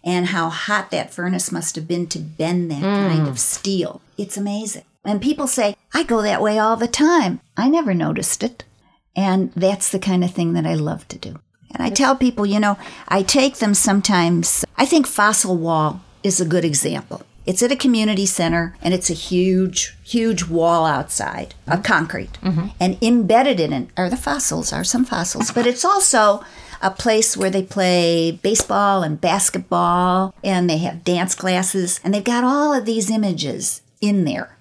and 0.05 0.27
how 0.27 0.51
hot 0.51 0.91
that 0.91 1.13
furnace 1.13 1.51
must 1.51 1.77
have 1.77 1.89
been 1.89 2.07
to 2.07 2.19
bend 2.19 2.71
that 2.71 2.83
mm. 2.83 3.09
kind 3.09 3.27
of 3.27 3.39
steel. 3.39 4.03
It's 4.17 4.37
amazing. 4.37 4.85
And 5.05 5.21
people 5.21 5.47
say, 5.47 5.77
I 5.93 6.03
go 6.03 6.23
that 6.23 6.41
way 6.41 6.59
all 6.59 6.77
the 6.77 6.89
time. 6.89 7.41
I 7.57 7.69
never 7.69 7.95
noticed 7.95 8.43
it. 8.43 8.65
And 9.15 9.53
that's 9.53 9.91
the 9.91 9.99
kind 9.99 10.25
of 10.25 10.33
thing 10.33 10.55
that 10.55 10.67
I 10.67 10.75
love 10.75 11.07
to 11.09 11.19
do. 11.19 11.39
And 11.71 11.83
I 11.83 11.91
tell 11.91 12.17
people, 12.17 12.47
you 12.47 12.61
know, 12.61 12.79
I 13.09 13.23
take 13.23 13.57
them 13.57 13.75
sometimes. 13.75 14.65
I 14.77 14.87
think 14.87 15.07
Fossil 15.07 15.57
Wall 15.57 16.01
is 16.23 16.41
a 16.41 16.47
good 16.47 16.65
example. 16.65 17.23
It's 17.47 17.63
at 17.63 17.73
a 17.73 17.77
community 17.77 18.25
center 18.25 18.75
and 18.81 18.95
it's 18.95 19.11
a 19.11 19.15
huge, 19.15 19.95
huge 20.03 20.45
wall 20.45 20.87
outside 20.87 21.55
of 21.67 21.83
concrete. 21.83 22.39
Mm-hmm. 22.43 22.69
And 22.81 23.03
embedded 23.03 23.61
in 23.61 23.73
it 23.73 23.89
are 23.97 24.09
the 24.09 24.17
fossils, 24.17 24.73
are 24.73 24.85
some 24.85 25.05
fossils, 25.05 25.51
but 25.51 25.67
it's 25.67 25.85
also 25.85 26.43
a 26.81 26.91
place 26.91 27.37
where 27.37 27.51
they 27.51 27.63
play 27.63 28.31
baseball 28.43 29.03
and 29.03 29.21
basketball 29.21 30.35
and 30.43 30.71
they 30.71 30.79
have 30.79 31.05
dance 31.05 31.35
classes 31.35 32.01
and 32.03 32.15
they've 32.15 32.25
got 32.25 32.45
all 32.45 32.73
of 32.73 32.87
these 32.87 33.11
images 33.11 33.83
in 34.07 34.25
there. 34.25 34.57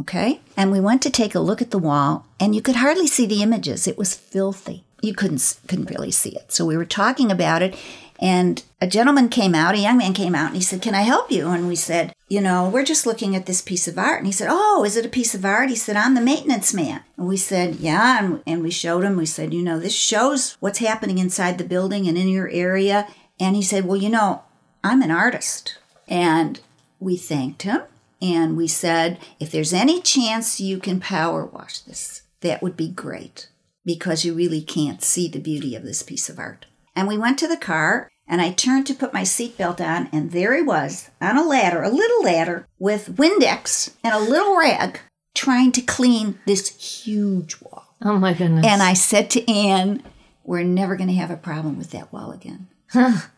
Okay? 0.00 0.40
And 0.56 0.70
we 0.70 0.80
went 0.80 1.02
to 1.02 1.10
take 1.10 1.34
a 1.34 1.40
look 1.40 1.60
at 1.60 1.70
the 1.70 1.78
wall 1.78 2.26
and 2.38 2.54
you 2.54 2.62
could 2.62 2.76
hardly 2.76 3.06
see 3.06 3.26
the 3.26 3.42
images. 3.42 3.86
It 3.86 3.98
was 3.98 4.14
filthy. 4.14 4.84
You 5.02 5.14
couldn't 5.14 5.58
couldn't 5.66 5.90
really 5.90 6.10
see 6.10 6.30
it. 6.30 6.52
So 6.52 6.64
we 6.64 6.76
were 6.76 6.84
talking 6.84 7.30
about 7.30 7.62
it 7.62 7.76
and 8.20 8.62
a 8.82 8.86
gentleman 8.86 9.30
came 9.30 9.54
out, 9.54 9.74
a 9.74 9.78
young 9.78 9.96
man 9.96 10.12
came 10.12 10.34
out, 10.34 10.48
and 10.48 10.56
he 10.56 10.62
said, 10.62 10.82
Can 10.82 10.94
I 10.94 11.02
help 11.02 11.30
you? 11.30 11.48
And 11.48 11.66
we 11.66 11.74
said, 11.74 12.14
You 12.28 12.42
know, 12.42 12.68
we're 12.68 12.84
just 12.84 13.06
looking 13.06 13.34
at 13.34 13.46
this 13.46 13.62
piece 13.62 13.88
of 13.88 13.98
art. 13.98 14.18
And 14.18 14.26
he 14.26 14.32
said, 14.32 14.48
Oh, 14.50 14.84
is 14.84 14.96
it 14.96 15.06
a 15.06 15.10
piece 15.10 15.34
of 15.34 15.44
art? 15.44 15.70
He 15.70 15.76
said, 15.76 15.96
I'm 15.96 16.14
the 16.14 16.20
maintenance 16.20 16.74
man. 16.74 17.02
And 17.16 17.26
we 17.26 17.38
said, 17.38 17.76
Yeah. 17.76 18.22
And, 18.22 18.42
and 18.46 18.62
we 18.62 18.70
showed 18.70 19.04
him, 19.04 19.16
we 19.16 19.24
said, 19.24 19.54
You 19.54 19.62
know, 19.62 19.80
this 19.80 19.94
shows 19.94 20.58
what's 20.60 20.80
happening 20.80 21.16
inside 21.16 21.56
the 21.56 21.64
building 21.64 22.06
and 22.06 22.18
in 22.18 22.28
your 22.28 22.48
area. 22.50 23.08
And 23.38 23.56
he 23.56 23.62
said, 23.62 23.86
Well, 23.86 23.96
you 23.96 24.10
know, 24.10 24.42
I'm 24.84 25.00
an 25.00 25.10
artist. 25.10 25.78
And 26.06 26.60
we 26.98 27.16
thanked 27.16 27.62
him 27.62 27.82
and 28.20 28.56
we 28.56 28.66
said, 28.68 29.18
If 29.38 29.50
there's 29.50 29.72
any 29.72 30.00
chance 30.00 30.60
you 30.60 30.78
can 30.78 31.00
power 31.00 31.44
wash 31.44 31.80
this, 31.80 32.22
that 32.40 32.62
would 32.62 32.76
be 32.76 32.88
great 32.88 33.48
because 33.84 34.24
you 34.24 34.34
really 34.34 34.62
can't 34.62 35.02
see 35.02 35.28
the 35.28 35.38
beauty 35.38 35.74
of 35.74 35.82
this 35.82 36.02
piece 36.02 36.28
of 36.28 36.38
art. 36.38 36.66
And 36.94 37.08
we 37.08 37.16
went 37.18 37.38
to 37.38 37.48
the 37.48 37.56
car, 37.56 38.08
and 38.26 38.40
I 38.40 38.52
turned 38.52 38.86
to 38.88 38.94
put 38.94 39.14
my 39.14 39.22
seatbelt 39.22 39.80
on, 39.80 40.08
and 40.12 40.32
there 40.32 40.54
he 40.54 40.62
was 40.62 41.10
on 41.20 41.36
a 41.36 41.46
ladder, 41.46 41.82
a 41.82 41.88
little 41.88 42.22
ladder, 42.22 42.66
with 42.78 43.16
Windex 43.16 43.94
and 44.04 44.14
a 44.14 44.18
little 44.18 44.56
rag 44.56 45.00
trying 45.34 45.72
to 45.72 45.80
clean 45.80 46.38
this 46.46 46.68
huge 47.02 47.60
wall. 47.60 47.94
Oh 48.02 48.18
my 48.18 48.34
goodness. 48.34 48.66
And 48.66 48.82
I 48.82 48.94
said 48.94 49.30
to 49.30 49.50
Anne, 49.50 50.02
We're 50.44 50.62
never 50.62 50.96
going 50.96 51.08
to 51.08 51.14
have 51.14 51.30
a 51.30 51.36
problem 51.36 51.78
with 51.78 51.90
that 51.90 52.12
wall 52.12 52.32
again. 52.32 52.68
Huh. 52.92 53.18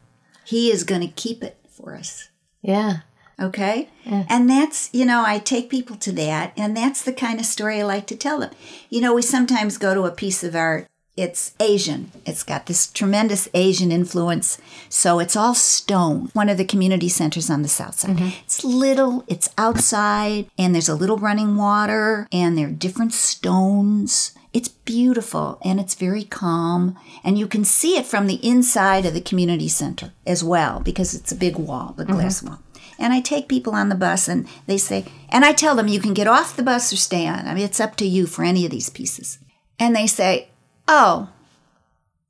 He 0.45 0.73
is 0.73 0.83
going 0.83 1.03
to 1.03 1.07
keep 1.07 1.45
it 1.45 1.57
for 1.71 1.95
us. 1.95 2.29
Yeah. 2.63 3.03
Okay. 3.43 3.89
Yeah. 4.05 4.25
And 4.29 4.49
that's, 4.49 4.89
you 4.93 5.05
know, 5.05 5.25
I 5.27 5.39
take 5.39 5.69
people 5.71 5.97
to 5.97 6.13
that, 6.13 6.53
and 6.57 6.77
that's 6.77 7.03
the 7.03 7.13
kind 7.13 7.41
of 7.41 7.47
story 7.47 7.81
I 7.81 7.85
like 7.85 8.07
to 8.09 8.17
tell 8.17 8.41
them. 8.41 8.51
You 8.89 9.01
know, 9.01 9.15
we 9.15 9.23
sometimes 9.23 9.79
go 9.79 9.95
to 9.95 10.05
a 10.05 10.11
piece 10.11 10.45
of 10.45 10.55
art 10.55 10.89
it's 11.15 11.53
Asian. 11.61 12.11
It's 12.25 12.43
got 12.43 12.67
this 12.67 12.91
tremendous 12.91 13.47
Asian 13.53 13.93
influence. 13.93 14.59
So 14.89 15.19
it's 15.19 15.37
all 15.37 15.55
stone. 15.55 16.31
One 16.33 16.49
of 16.49 16.57
the 16.57 16.65
community 16.65 17.09
centers 17.09 17.51
on 17.51 17.61
the 17.61 17.69
south 17.69 18.01
side. 18.01 18.17
Mm-hmm. 18.17 18.31
It's 18.45 18.65
little, 18.65 19.25
it's 19.29 19.51
outside, 19.59 20.47
and 20.57 20.75
there's 20.75 20.89
a 20.89 20.95
little 20.95 21.19
running 21.19 21.57
water, 21.57 22.29
and 22.33 22.57
there 22.57 22.69
are 22.69 22.73
different 22.73 23.13
stones. 23.13 24.33
It's 24.55 24.69
beautiful 24.69 25.59
and 25.63 25.81
it's 25.81 25.95
very 25.95 26.25
calm. 26.25 26.99
And 27.25 27.39
you 27.39 27.47
can 27.47 27.65
see 27.65 27.97
it 27.97 28.05
from 28.05 28.27
the 28.27 28.47
inside 28.47 29.07
of 29.07 29.15
the 29.15 29.23
community 29.23 29.69
center 29.69 30.13
as 30.27 30.45
well 30.45 30.79
because 30.81 31.15
it's 31.15 31.33
a 31.33 31.37
big 31.37 31.57
wall, 31.57 31.95
the 31.97 32.05
glass 32.05 32.41
mm-hmm. 32.41 32.49
wall. 32.49 32.59
And 32.99 33.13
I 33.13 33.21
take 33.21 33.49
people 33.49 33.75
on 33.75 33.89
the 33.89 33.95
bus 33.95 34.29
and 34.29 34.47
they 34.67 34.79
say, 34.79 35.05
and 35.29 35.45
I 35.45 35.53
tell 35.53 35.75
them 35.75 35.89
you 35.89 36.01
can 36.01 36.15
get 36.15 36.27
off 36.27 36.57
the 36.57 36.63
bus 36.63 36.93
or 36.93 36.97
stay 36.97 37.27
on. 37.27 37.47
I 37.47 37.55
mean, 37.55 37.65
it's 37.65 37.81
up 37.81 37.97
to 37.97 38.07
you 38.07 38.27
for 38.27 38.45
any 38.45 38.65
of 38.65 38.71
these 38.71 38.91
pieces. 38.91 39.39
And 39.79 39.97
they 39.97 40.07
say, 40.07 40.49
Oh, 40.87 41.31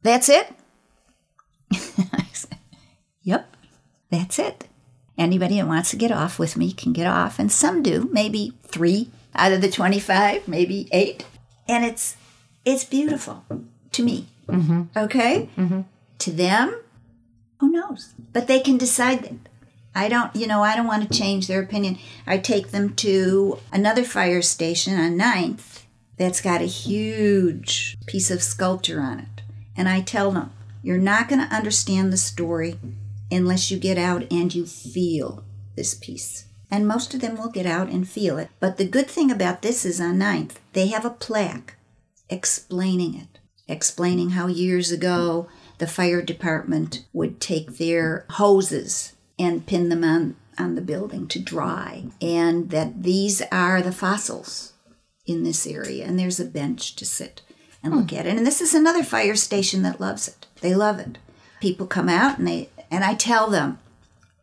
that's 0.02 0.28
it? 0.28 0.54
I 1.72 2.26
said, 2.32 2.58
Yep, 3.22 3.56
that's 4.10 4.38
it. 4.38 4.68
Anybody 5.18 5.56
that 5.56 5.68
wants 5.68 5.90
to 5.90 5.96
get 5.96 6.10
off 6.10 6.38
with 6.38 6.56
me 6.56 6.72
can 6.72 6.92
get 6.92 7.06
off, 7.06 7.38
and 7.38 7.52
some 7.52 7.82
do, 7.82 8.08
maybe 8.12 8.54
three 8.64 9.10
out 9.34 9.52
of 9.52 9.60
the 9.60 9.70
25, 9.70 10.48
maybe 10.48 10.88
eight. 10.92 11.26
And 11.68 11.84
it's 11.84 12.16
it's 12.64 12.84
beautiful 12.84 13.44
to 13.92 14.02
me. 14.02 14.26
Mm-hmm. 14.48 14.82
Okay? 14.96 15.48
Mm-hmm. 15.56 15.82
To 16.18 16.30
them, 16.30 16.80
who 17.60 17.70
knows? 17.70 18.14
But 18.32 18.46
they 18.46 18.60
can 18.60 18.78
decide 18.78 19.24
that. 19.24 19.34
I 19.94 20.08
don't, 20.08 20.34
you 20.34 20.46
know, 20.46 20.62
I 20.62 20.74
don't 20.74 20.86
want 20.86 21.02
to 21.10 21.18
change 21.18 21.46
their 21.46 21.62
opinion. 21.62 21.98
I 22.26 22.38
take 22.38 22.70
them 22.70 22.94
to 22.96 23.58
another 23.72 24.04
fire 24.04 24.42
station 24.42 24.98
on 24.98 25.18
9th 25.18 25.82
that's 26.16 26.40
got 26.40 26.62
a 26.62 26.66
huge 26.66 27.98
piece 28.06 28.30
of 28.30 28.42
sculpture 28.42 29.00
on 29.00 29.18
it. 29.18 29.42
And 29.76 29.88
I 29.88 30.00
tell 30.00 30.30
them, 30.30 30.52
You're 30.82 30.98
not 30.98 31.28
going 31.28 31.40
to 31.40 31.54
understand 31.54 32.12
the 32.12 32.16
story 32.16 32.78
unless 33.30 33.70
you 33.70 33.78
get 33.78 33.98
out 33.98 34.24
and 34.30 34.54
you 34.54 34.66
feel 34.66 35.44
this 35.76 35.94
piece. 35.94 36.46
And 36.70 36.88
most 36.88 37.12
of 37.12 37.20
them 37.20 37.36
will 37.36 37.50
get 37.50 37.66
out 37.66 37.88
and 37.88 38.08
feel 38.08 38.38
it. 38.38 38.48
But 38.60 38.78
the 38.78 38.86
good 38.86 39.08
thing 39.08 39.30
about 39.30 39.62
this 39.62 39.84
is 39.84 40.00
on 40.00 40.18
9th, 40.18 40.56
they 40.72 40.86
have 40.88 41.04
a 41.04 41.10
plaque 41.10 41.76
explaining 42.30 43.14
it, 43.14 43.38
explaining 43.68 44.30
how 44.30 44.46
years 44.46 44.90
ago 44.90 45.48
the 45.78 45.86
fire 45.86 46.22
department 46.22 47.04
would 47.12 47.40
take 47.40 47.76
their 47.76 48.24
hoses 48.30 49.11
and 49.42 49.66
pin 49.66 49.88
them 49.88 50.04
on, 50.04 50.36
on 50.58 50.74
the 50.74 50.80
building 50.80 51.26
to 51.28 51.38
dry, 51.38 52.04
and 52.20 52.70
that 52.70 53.02
these 53.02 53.42
are 53.50 53.82
the 53.82 53.92
fossils 53.92 54.72
in 55.26 55.42
this 55.42 55.66
area. 55.66 56.04
And 56.04 56.18
there's 56.18 56.40
a 56.40 56.44
bench 56.44 56.96
to 56.96 57.04
sit 57.04 57.42
and 57.82 57.94
look 57.94 58.10
hmm. 58.10 58.16
at 58.16 58.26
it. 58.26 58.36
And 58.36 58.46
this 58.46 58.60
is 58.60 58.74
another 58.74 59.02
fire 59.02 59.36
station 59.36 59.82
that 59.82 60.00
loves 60.00 60.28
it. 60.28 60.46
They 60.60 60.74
love 60.74 60.98
it. 60.98 61.18
People 61.60 61.86
come 61.86 62.08
out 62.08 62.38
and 62.38 62.46
they 62.46 62.70
and 62.90 63.04
I 63.04 63.14
tell 63.14 63.48
them, 63.48 63.78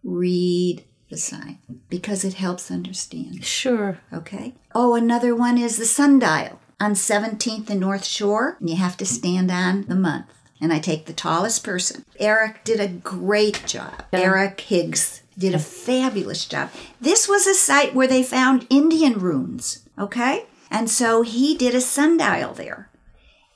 read 0.03 0.83
the 1.09 1.17
sign 1.17 1.59
because 1.87 2.25
it 2.25 2.33
helps 2.35 2.71
understand. 2.71 3.45
Sure. 3.45 3.99
Okay. 4.11 4.55
Oh, 4.73 4.95
another 4.95 5.35
one 5.35 5.57
is 5.57 5.77
the 5.77 5.85
sundial 5.85 6.59
on 6.79 6.93
17th 6.93 7.69
and 7.69 7.79
North 7.79 8.05
Shore. 8.05 8.57
And 8.59 8.69
you 8.69 8.77
have 8.77 8.97
to 8.97 9.05
stand 9.05 9.51
on 9.51 9.83
the 9.83 9.95
month. 9.95 10.33
And 10.61 10.73
I 10.73 10.79
take 10.79 11.05
the 11.05 11.13
tallest 11.13 11.63
person. 11.63 12.05
Eric 12.19 12.63
did 12.63 12.79
a 12.79 12.87
great 12.87 13.65
job. 13.65 14.03
Eric 14.11 14.59
Higgs 14.61 15.23
did 15.37 15.55
a 15.55 15.59
fabulous 15.59 16.45
job. 16.45 16.69
This 16.99 17.27
was 17.27 17.47
a 17.47 17.53
site 17.53 17.95
where 17.95 18.07
they 18.07 18.23
found 18.23 18.67
Indian 18.69 19.13
runes. 19.13 19.85
Okay. 19.97 20.45
And 20.69 20.89
so 20.89 21.21
he 21.21 21.55
did 21.55 21.73
a 21.73 21.81
sundial 21.81 22.53
there. 22.53 22.89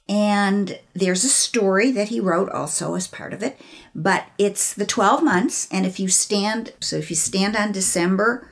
And 0.10 0.80
there's 0.94 1.24
a 1.24 1.30
story 1.30 1.92
that 1.92 2.10
he 2.10 2.20
wrote 2.20 2.50
also 2.50 2.96
as 2.96 3.08
part 3.08 3.34
of 3.34 3.42
it, 3.42 3.60
but 3.96 4.26
it's 4.38 4.74
the 4.74 4.86
12 4.86 5.24
months. 5.24 5.68
And 5.72 5.86
if 5.86 6.00
you 6.00 6.10
stand, 6.10 6.74
so 6.82 6.98
if 6.98 7.10
you 7.10 7.16
stand 7.16 7.56
on 7.56 7.72
December 7.72 8.50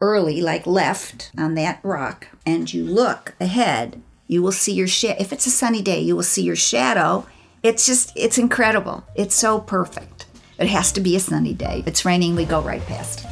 early, 0.00 0.40
like 0.40 0.66
left 0.66 1.32
on 1.36 1.54
that 1.54 1.80
rock, 1.82 2.28
and 2.46 2.72
you 2.72 2.84
look 2.84 3.34
ahead, 3.40 4.00
you 4.28 4.42
will 4.42 4.52
see 4.52 4.72
your 4.72 4.86
shadow. 4.86 5.20
If 5.20 5.32
it's 5.32 5.46
a 5.46 5.50
sunny 5.50 5.82
day, 5.82 6.00
you 6.00 6.14
will 6.14 6.22
see 6.22 6.42
your 6.42 6.56
shadow. 6.56 7.26
It's 7.62 7.86
just, 7.86 8.12
it's 8.16 8.38
incredible. 8.38 9.04
It's 9.14 9.36
so 9.36 9.60
perfect. 9.60 10.26
It 10.58 10.66
has 10.66 10.90
to 10.92 11.00
be 11.00 11.14
a 11.14 11.20
sunny 11.20 11.54
day. 11.54 11.78
If 11.80 11.86
it's 11.86 12.04
raining, 12.04 12.34
we 12.34 12.44
go 12.44 12.60
right 12.60 12.84
past. 12.86 13.24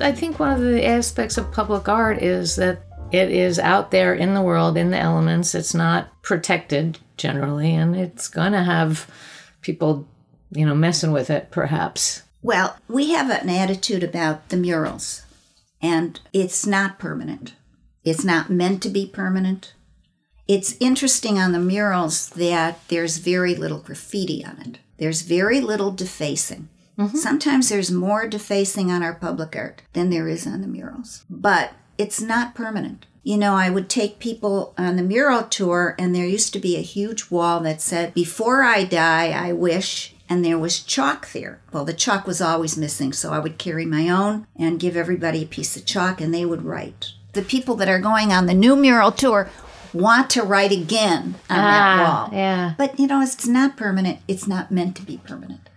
I 0.00 0.12
think 0.12 0.38
one 0.38 0.52
of 0.52 0.60
the 0.62 0.86
aspects 0.86 1.36
of 1.36 1.52
public 1.52 1.88
art 1.90 2.22
is 2.22 2.56
that 2.56 2.80
it 3.12 3.30
is 3.30 3.58
out 3.58 3.90
there 3.90 4.14
in 4.14 4.32
the 4.32 4.40
world, 4.40 4.78
in 4.78 4.90
the 4.90 4.98
elements. 4.98 5.54
It's 5.54 5.74
not 5.74 6.08
protected 6.22 6.98
generally, 7.18 7.74
and 7.74 7.94
it's 7.94 8.28
going 8.28 8.52
to 8.52 8.62
have 8.62 9.10
people, 9.60 10.08
you 10.52 10.64
know, 10.64 10.74
messing 10.74 11.12
with 11.12 11.28
it 11.28 11.50
perhaps. 11.50 12.22
Well, 12.40 12.78
we 12.88 13.10
have 13.10 13.28
an 13.28 13.50
attitude 13.50 14.02
about 14.02 14.48
the 14.48 14.56
murals, 14.56 15.26
and 15.82 16.18
it's 16.32 16.66
not 16.66 16.98
permanent. 16.98 17.56
It's 18.04 18.24
not 18.24 18.48
meant 18.48 18.82
to 18.84 18.88
be 18.88 19.06
permanent. 19.06 19.74
It's 20.48 20.76
interesting 20.80 21.38
on 21.38 21.52
the 21.52 21.58
murals 21.58 22.30
that 22.30 22.80
there's 22.88 23.18
very 23.18 23.54
little 23.54 23.78
graffiti 23.78 24.44
on 24.44 24.58
it. 24.60 24.78
There's 24.98 25.22
very 25.22 25.60
little 25.60 25.90
defacing. 25.92 26.68
Mm-hmm. 26.98 27.16
Sometimes 27.16 27.68
there's 27.68 27.90
more 27.90 28.26
defacing 28.28 28.90
on 28.90 29.02
our 29.02 29.14
public 29.14 29.56
art 29.56 29.82
than 29.94 30.10
there 30.10 30.28
is 30.28 30.46
on 30.46 30.60
the 30.60 30.66
murals. 30.68 31.24
But 31.30 31.72
it's 31.96 32.20
not 32.20 32.54
permanent. 32.54 33.06
You 33.22 33.38
know, 33.38 33.54
I 33.54 33.70
would 33.70 33.88
take 33.88 34.18
people 34.18 34.74
on 34.78 34.96
the 34.96 35.02
mural 35.02 35.44
tour, 35.44 35.94
and 35.98 36.14
there 36.14 36.26
used 36.26 36.52
to 36.54 36.58
be 36.58 36.76
a 36.76 36.82
huge 36.82 37.30
wall 37.30 37.60
that 37.60 37.80
said, 37.80 38.14
Before 38.14 38.62
I 38.62 38.84
die, 38.84 39.30
I 39.30 39.52
wish. 39.52 40.14
And 40.28 40.44
there 40.44 40.58
was 40.58 40.80
chalk 40.80 41.32
there. 41.32 41.60
Well, 41.72 41.84
the 41.84 41.92
chalk 41.92 42.26
was 42.26 42.40
always 42.40 42.76
missing, 42.76 43.12
so 43.12 43.32
I 43.32 43.40
would 43.40 43.58
carry 43.58 43.84
my 43.84 44.08
own 44.08 44.46
and 44.56 44.78
give 44.78 44.96
everybody 44.96 45.42
a 45.42 45.46
piece 45.46 45.76
of 45.76 45.84
chalk, 45.84 46.20
and 46.20 46.32
they 46.32 46.44
would 46.44 46.62
write. 46.62 47.12
The 47.32 47.42
people 47.42 47.74
that 47.76 47.88
are 47.88 47.98
going 47.98 48.32
on 48.32 48.46
the 48.46 48.54
new 48.54 48.76
mural 48.76 49.10
tour 49.10 49.50
want 49.92 50.30
to 50.30 50.42
write 50.42 50.72
again 50.72 51.34
on 51.48 51.56
that 51.56 51.98
Ah, 51.98 52.28
wall. 52.28 52.38
yeah. 52.38 52.74
But 52.78 52.98
you 52.98 53.06
know, 53.06 53.20
it's 53.20 53.46
not 53.46 53.76
permanent. 53.76 54.20
It's 54.28 54.46
not 54.46 54.70
meant 54.70 54.96
to 54.96 55.02
be 55.02 55.18
permanent. 55.18 55.68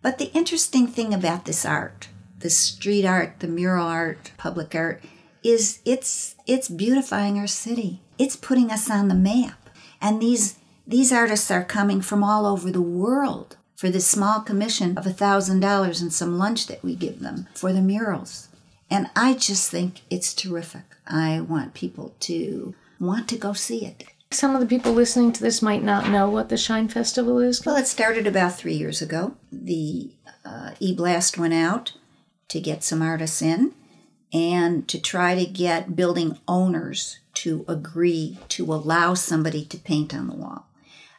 But 0.00 0.18
the 0.18 0.32
interesting 0.32 0.86
thing 0.86 1.14
about 1.14 1.44
this 1.44 1.64
art, 1.64 2.08
the 2.40 2.50
street 2.50 3.04
art, 3.04 3.40
the 3.40 3.46
mural 3.48 3.86
art, 3.86 4.32
public 4.36 4.74
art, 4.74 5.02
is 5.44 5.80
it's 5.84 6.34
it's 6.46 6.68
beautifying 6.68 7.38
our 7.38 7.46
city. 7.46 8.00
It's 8.18 8.36
putting 8.36 8.70
us 8.70 8.90
on 8.90 9.08
the 9.08 9.14
map. 9.14 9.70
And 10.00 10.20
these 10.20 10.56
these 10.86 11.12
artists 11.12 11.50
are 11.50 11.64
coming 11.64 12.00
from 12.00 12.24
all 12.24 12.46
over 12.46 12.70
the 12.70 12.82
world 12.82 13.56
for 13.76 13.88
this 13.90 14.06
small 14.06 14.40
commission 14.40 14.96
of 14.98 15.06
a 15.06 15.12
thousand 15.12 15.60
dollars 15.60 16.00
and 16.00 16.12
some 16.12 16.38
lunch 16.38 16.66
that 16.66 16.82
we 16.82 16.94
give 16.96 17.20
them 17.20 17.46
for 17.54 17.72
the 17.72 17.80
murals. 17.80 18.48
And 18.90 19.08
I 19.16 19.34
just 19.34 19.70
think 19.70 20.00
it's 20.10 20.34
terrific. 20.34 20.82
I 21.06 21.40
want 21.40 21.74
people 21.74 22.14
to 22.20 22.74
want 23.02 23.28
to 23.28 23.36
go 23.36 23.52
see 23.52 23.84
it. 23.84 24.04
Some 24.30 24.54
of 24.54 24.60
the 24.60 24.66
people 24.66 24.92
listening 24.92 25.32
to 25.32 25.42
this 25.42 25.60
might 25.60 25.82
not 25.82 26.08
know 26.08 26.30
what 26.30 26.48
the 26.48 26.56
Shine 26.56 26.88
Festival 26.88 27.38
is. 27.38 27.66
Well, 27.66 27.76
it 27.76 27.86
started 27.86 28.26
about 28.26 28.54
three 28.54 28.74
years 28.74 29.02
ago. 29.02 29.36
The 29.50 30.12
uh, 30.44 30.70
e 30.80 30.94
blast 30.94 31.36
went 31.36 31.52
out 31.52 31.92
to 32.48 32.60
get 32.60 32.82
some 32.82 33.02
artists 33.02 33.42
in 33.42 33.72
and 34.32 34.88
to 34.88 35.00
try 35.00 35.34
to 35.34 35.44
get 35.44 35.96
building 35.96 36.38
owners 36.48 37.18
to 37.34 37.64
agree 37.68 38.38
to 38.48 38.72
allow 38.72 39.14
somebody 39.14 39.64
to 39.66 39.76
paint 39.76 40.14
on 40.14 40.28
the 40.28 40.36
wall. 40.36 40.66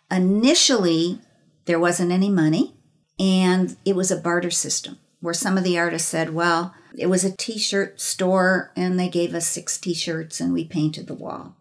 Initially, 0.09 1.19
there 1.65 1.79
wasn't 1.79 2.11
any 2.11 2.29
money, 2.29 2.73
and 3.19 3.77
it 3.85 3.95
was 3.95 4.09
a 4.09 4.17
barter 4.17 4.51
system 4.51 4.99
where 5.21 5.33
some 5.33 5.57
of 5.57 5.63
the 5.63 5.77
artists 5.77 6.07
said, 6.07 6.33
Well, 6.33 6.73
it 6.97 7.07
was 7.07 7.23
a 7.23 7.35
t 7.35 7.57
shirt 7.57 7.99
store, 7.99 8.71
and 8.75 8.99
they 8.99 9.09
gave 9.09 9.33
us 9.33 9.47
six 9.47 9.77
t 9.77 9.93
shirts, 9.93 10.39
and 10.39 10.53
we 10.53 10.65
painted 10.65 11.07
the 11.07 11.13
wall. 11.13 11.55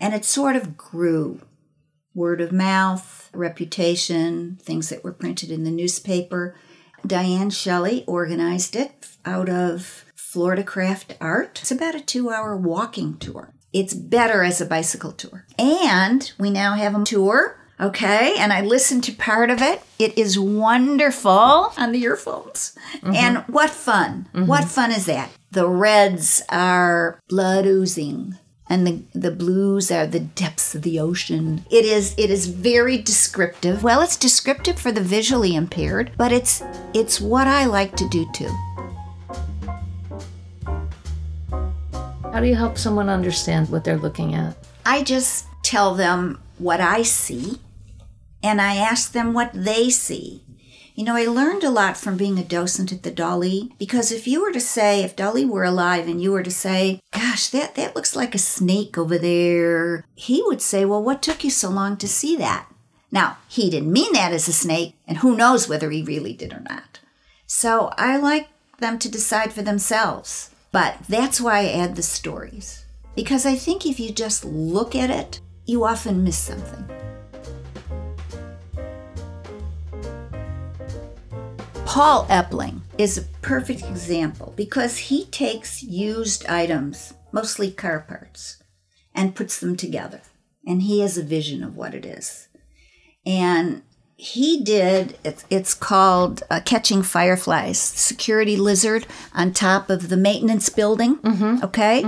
And 0.00 0.14
it 0.14 0.24
sort 0.24 0.56
of 0.56 0.76
grew 0.76 1.42
word 2.14 2.40
of 2.40 2.52
mouth, 2.52 3.30
reputation, 3.32 4.58
things 4.62 4.88
that 4.88 5.04
were 5.04 5.12
printed 5.12 5.50
in 5.50 5.64
the 5.64 5.70
newspaper. 5.70 6.56
Diane 7.06 7.50
Shelley 7.50 8.04
organized 8.06 8.76
it 8.76 9.08
out 9.24 9.48
of 9.48 10.04
Florida 10.14 10.62
Craft 10.62 11.16
Art. 11.20 11.58
It's 11.60 11.70
about 11.70 11.94
a 11.94 12.00
two 12.00 12.30
hour 12.30 12.56
walking 12.56 13.18
tour. 13.18 13.52
It's 13.72 13.94
better 13.94 14.42
as 14.42 14.60
a 14.60 14.66
bicycle 14.66 15.12
tour. 15.12 15.46
And 15.58 16.32
we 16.38 16.50
now 16.50 16.74
have 16.74 16.94
a 16.94 17.04
tour, 17.04 17.60
okay? 17.78 18.34
And 18.38 18.52
I 18.52 18.62
listened 18.62 19.04
to 19.04 19.12
part 19.12 19.50
of 19.50 19.62
it. 19.62 19.82
It 19.98 20.18
is 20.18 20.38
wonderful 20.38 21.72
on 21.76 21.92
the 21.92 22.02
earphones. 22.02 22.76
Mm-hmm. 22.96 23.14
And 23.14 23.38
what 23.46 23.70
fun! 23.70 24.28
What 24.32 24.62
mm-hmm. 24.62 24.68
fun 24.68 24.90
is 24.90 25.06
that? 25.06 25.30
The 25.52 25.68
reds 25.68 26.42
are 26.48 27.20
blood 27.28 27.66
oozing 27.66 28.36
and 28.70 28.86
the, 28.86 29.02
the 29.12 29.32
blues 29.32 29.90
are 29.90 30.06
the 30.06 30.20
depths 30.20 30.76
of 30.76 30.82
the 30.82 31.00
ocean. 31.00 31.64
It 31.70 31.84
is 31.84 32.14
it 32.16 32.30
is 32.30 32.46
very 32.46 32.96
descriptive. 32.96 33.82
Well, 33.82 34.00
it's 34.00 34.16
descriptive 34.16 34.78
for 34.78 34.92
the 34.92 35.00
visually 35.00 35.56
impaired, 35.56 36.12
but 36.16 36.32
it's 36.32 36.62
it's 36.94 37.20
what 37.20 37.48
I 37.48 37.66
like 37.66 37.96
to 37.96 38.08
do 38.08 38.24
too. 38.32 38.50
How 42.32 42.38
do 42.38 42.46
you 42.46 42.54
help 42.54 42.78
someone 42.78 43.08
understand 43.08 43.68
what 43.68 43.82
they're 43.82 43.98
looking 43.98 44.34
at? 44.34 44.56
I 44.86 45.02
just 45.02 45.46
tell 45.64 45.94
them 45.94 46.40
what 46.58 46.80
I 46.80 47.02
see 47.02 47.58
and 48.42 48.60
I 48.60 48.76
ask 48.76 49.12
them 49.12 49.34
what 49.34 49.50
they 49.52 49.90
see. 49.90 50.42
You 51.00 51.06
know, 51.06 51.16
I 51.16 51.24
learned 51.24 51.64
a 51.64 51.70
lot 51.70 51.96
from 51.96 52.18
being 52.18 52.38
a 52.38 52.44
docent 52.44 52.92
at 52.92 53.04
the 53.04 53.10
Dali 53.10 53.72
because 53.78 54.12
if 54.12 54.28
you 54.28 54.42
were 54.42 54.52
to 54.52 54.60
say, 54.60 55.02
if 55.02 55.16
Dali 55.16 55.48
were 55.48 55.64
alive 55.64 56.06
and 56.06 56.20
you 56.20 56.30
were 56.30 56.42
to 56.42 56.50
say, 56.50 57.00
gosh, 57.10 57.46
that, 57.48 57.74
that 57.76 57.96
looks 57.96 58.14
like 58.14 58.34
a 58.34 58.38
snake 58.38 58.98
over 58.98 59.16
there, 59.16 60.04
he 60.14 60.42
would 60.44 60.60
say, 60.60 60.84
well, 60.84 61.02
what 61.02 61.22
took 61.22 61.42
you 61.42 61.48
so 61.48 61.70
long 61.70 61.96
to 61.96 62.06
see 62.06 62.36
that? 62.36 62.70
Now, 63.10 63.38
he 63.48 63.70
didn't 63.70 63.90
mean 63.90 64.12
that 64.12 64.34
as 64.34 64.46
a 64.46 64.52
snake, 64.52 64.94
and 65.08 65.16
who 65.16 65.34
knows 65.34 65.70
whether 65.70 65.88
he 65.90 66.02
really 66.02 66.34
did 66.34 66.52
or 66.52 66.60
not. 66.68 67.00
So 67.46 67.94
I 67.96 68.18
like 68.18 68.48
them 68.80 68.98
to 68.98 69.10
decide 69.10 69.54
for 69.54 69.62
themselves. 69.62 70.50
But 70.70 70.98
that's 71.08 71.40
why 71.40 71.60
I 71.60 71.72
add 71.72 71.96
the 71.96 72.02
stories. 72.02 72.84
Because 73.14 73.46
I 73.46 73.54
think 73.54 73.86
if 73.86 73.98
you 73.98 74.12
just 74.12 74.44
look 74.44 74.94
at 74.94 75.08
it, 75.08 75.40
you 75.64 75.82
often 75.82 76.24
miss 76.24 76.36
something. 76.36 76.84
Paul 81.90 82.24
Eppling 82.30 82.82
is 82.98 83.18
a 83.18 83.22
perfect 83.42 83.82
example 83.82 84.54
because 84.56 84.96
he 84.96 85.24
takes 85.24 85.82
used 85.82 86.46
items, 86.46 87.14
mostly 87.32 87.72
car 87.72 88.04
parts, 88.06 88.62
and 89.12 89.34
puts 89.34 89.58
them 89.58 89.76
together. 89.76 90.20
And 90.64 90.82
he 90.82 91.00
has 91.00 91.18
a 91.18 91.24
vision 91.24 91.64
of 91.64 91.76
what 91.76 91.92
it 91.92 92.06
is. 92.06 92.46
And 93.26 93.82
he 94.14 94.62
did 94.62 95.18
it's, 95.24 95.44
it's 95.50 95.74
called 95.74 96.44
uh, 96.48 96.60
catching 96.64 97.02
fireflies 97.02 97.78
security 97.80 98.54
lizard 98.54 99.06
on 99.34 99.50
top 99.50 99.88
of 99.88 100.10
the 100.10 100.16
maintenance 100.16 100.68
building 100.68 101.18
okay 101.64 102.02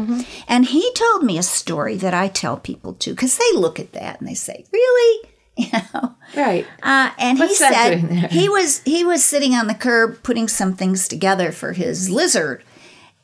and 0.47 0.67
he 0.67 0.93
told 0.93 1.25
me 1.25 1.39
a 1.39 1.43
story 1.43 1.97
that 1.97 2.13
i 2.13 2.29
tell 2.29 2.59
people 2.59 2.93
too 2.93 3.13
because 3.13 3.39
they 3.39 3.59
look 3.59 3.81
at 3.81 3.93
that 3.93 4.21
and 4.21 4.29
they 4.29 4.35
say 4.35 4.63
really 4.75 5.32
you 5.57 5.69
know 5.73 6.15
Right. 6.37 6.67
uh, 6.83 7.11
and 7.19 7.39
What's 7.39 7.53
he 7.53 7.57
said 7.57 7.97
he 8.31 8.49
was 8.49 8.81
he 8.85 9.05
was 9.05 9.25
sitting 9.25 9.55
on 9.55 9.67
the 9.67 9.75
curb 9.75 10.23
putting 10.23 10.49
some 10.49 10.75
things 10.75 11.07
together 11.09 11.53
for 11.53 11.73
his 11.73 12.09
lizard 12.09 12.65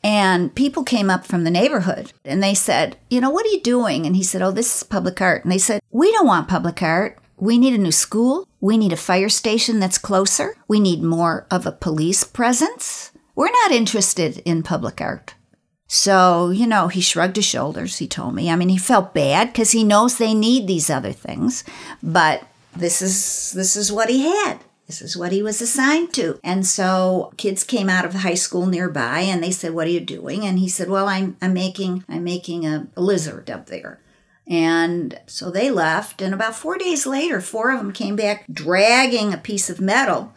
and 0.03 0.53
people 0.55 0.83
came 0.83 1.09
up 1.09 1.25
from 1.25 1.43
the 1.43 1.51
neighborhood 1.51 2.13
and 2.23 2.41
they 2.41 2.53
said, 2.53 2.97
You 3.09 3.19
know, 3.19 3.29
what 3.29 3.45
are 3.45 3.49
you 3.49 3.61
doing? 3.61 4.05
And 4.05 4.15
he 4.15 4.23
said, 4.23 4.41
Oh, 4.41 4.51
this 4.51 4.77
is 4.77 4.83
public 4.83 5.19
art. 5.19 5.43
And 5.43 5.51
they 5.51 5.57
said, 5.57 5.81
We 5.91 6.11
don't 6.13 6.27
want 6.27 6.47
public 6.47 6.81
art. 6.81 7.17
We 7.37 7.57
need 7.57 7.73
a 7.73 7.77
new 7.77 7.91
school. 7.91 8.47
We 8.61 8.77
need 8.77 8.93
a 8.93 8.97
fire 8.97 9.27
station 9.29 9.79
that's 9.79 9.97
closer. 9.97 10.55
We 10.67 10.79
need 10.79 11.01
more 11.03 11.47
of 11.51 11.65
a 11.65 11.71
police 11.73 12.23
presence. 12.23 13.11
We're 13.35 13.51
not 13.51 13.71
interested 13.71 14.37
in 14.45 14.63
public 14.63 15.01
art. 15.01 15.33
So, 15.91 16.51
you 16.51 16.67
know, 16.67 16.87
he 16.87 17.01
shrugged 17.01 17.35
his 17.35 17.45
shoulders, 17.45 17.97
he 17.97 18.07
told 18.07 18.35
me. 18.35 18.51
I 18.51 18.55
mean, 18.55 18.69
he 18.69 18.77
felt 18.77 19.11
bad 19.11 19.47
because 19.47 19.71
he 19.71 19.83
knows 19.83 20.17
they 20.17 20.35
need 20.35 20.67
these 20.67 20.87
other 20.87 21.11
things, 21.11 21.63
but 22.03 22.43
this 22.75 23.01
is 23.01 23.51
this 23.53 23.75
is 23.75 23.91
what 23.91 24.07
he 24.07 24.21
had. 24.21 24.59
This 24.85 25.01
is 25.01 25.17
what 25.17 25.31
he 25.31 25.41
was 25.41 25.61
assigned 25.61 26.13
to. 26.13 26.39
And 26.43 26.65
so 26.65 27.33
kids 27.37 27.63
came 27.63 27.89
out 27.89 28.05
of 28.05 28.13
high 28.13 28.35
school 28.35 28.67
nearby 28.67 29.21
and 29.21 29.43
they 29.43 29.49
said, 29.49 29.73
"What 29.73 29.87
are 29.87 29.91
you 29.91 29.99
doing?" 29.99 30.45
And 30.45 30.59
he 30.59 30.69
said, 30.69 30.89
"Well, 30.89 31.07
I'm 31.07 31.37
I'm 31.41 31.53
making 31.53 32.03
I'm 32.07 32.23
making 32.23 32.67
a, 32.67 32.87
a 32.95 33.01
lizard 33.01 33.49
up 33.49 33.65
there." 33.65 33.99
And 34.45 35.19
so 35.25 35.49
they 35.49 35.71
left 35.71 36.21
and 36.21 36.35
about 36.35 36.55
4 36.55 36.77
days 36.77 37.07
later, 37.07 37.41
four 37.41 37.71
of 37.71 37.79
them 37.79 37.91
came 37.91 38.15
back 38.15 38.45
dragging 38.51 39.33
a 39.33 39.37
piece 39.37 39.71
of 39.71 39.81
metal 39.81 40.33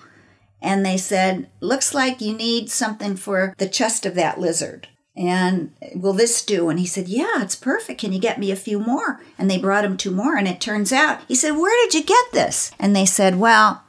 and 0.62 0.86
they 0.86 0.96
said, 0.96 1.50
Looks 1.60 1.92
like 1.92 2.20
you 2.20 2.34
need 2.34 2.70
something 2.70 3.16
for 3.16 3.54
the 3.58 3.68
chest 3.68 4.06
of 4.06 4.14
that 4.14 4.38
lizard. 4.38 4.88
And 5.16 5.72
will 5.94 6.14
this 6.14 6.42
do? 6.44 6.70
And 6.70 6.78
he 6.78 6.86
said, 6.86 7.08
Yeah, 7.08 7.42
it's 7.42 7.56
perfect. 7.56 8.00
Can 8.00 8.12
you 8.12 8.18
get 8.18 8.40
me 8.40 8.50
a 8.50 8.56
few 8.56 8.78
more? 8.78 9.20
And 9.38 9.50
they 9.50 9.58
brought 9.58 9.84
him 9.84 9.96
two 9.96 10.10
more. 10.10 10.36
And 10.36 10.48
it 10.48 10.60
turns 10.60 10.92
out, 10.92 11.20
he 11.28 11.34
said, 11.34 11.52
Where 11.52 11.84
did 11.84 11.94
you 11.94 12.02
get 12.02 12.32
this? 12.32 12.72
And 12.78 12.96
they 12.96 13.04
said, 13.04 13.38
Well, 13.38 13.82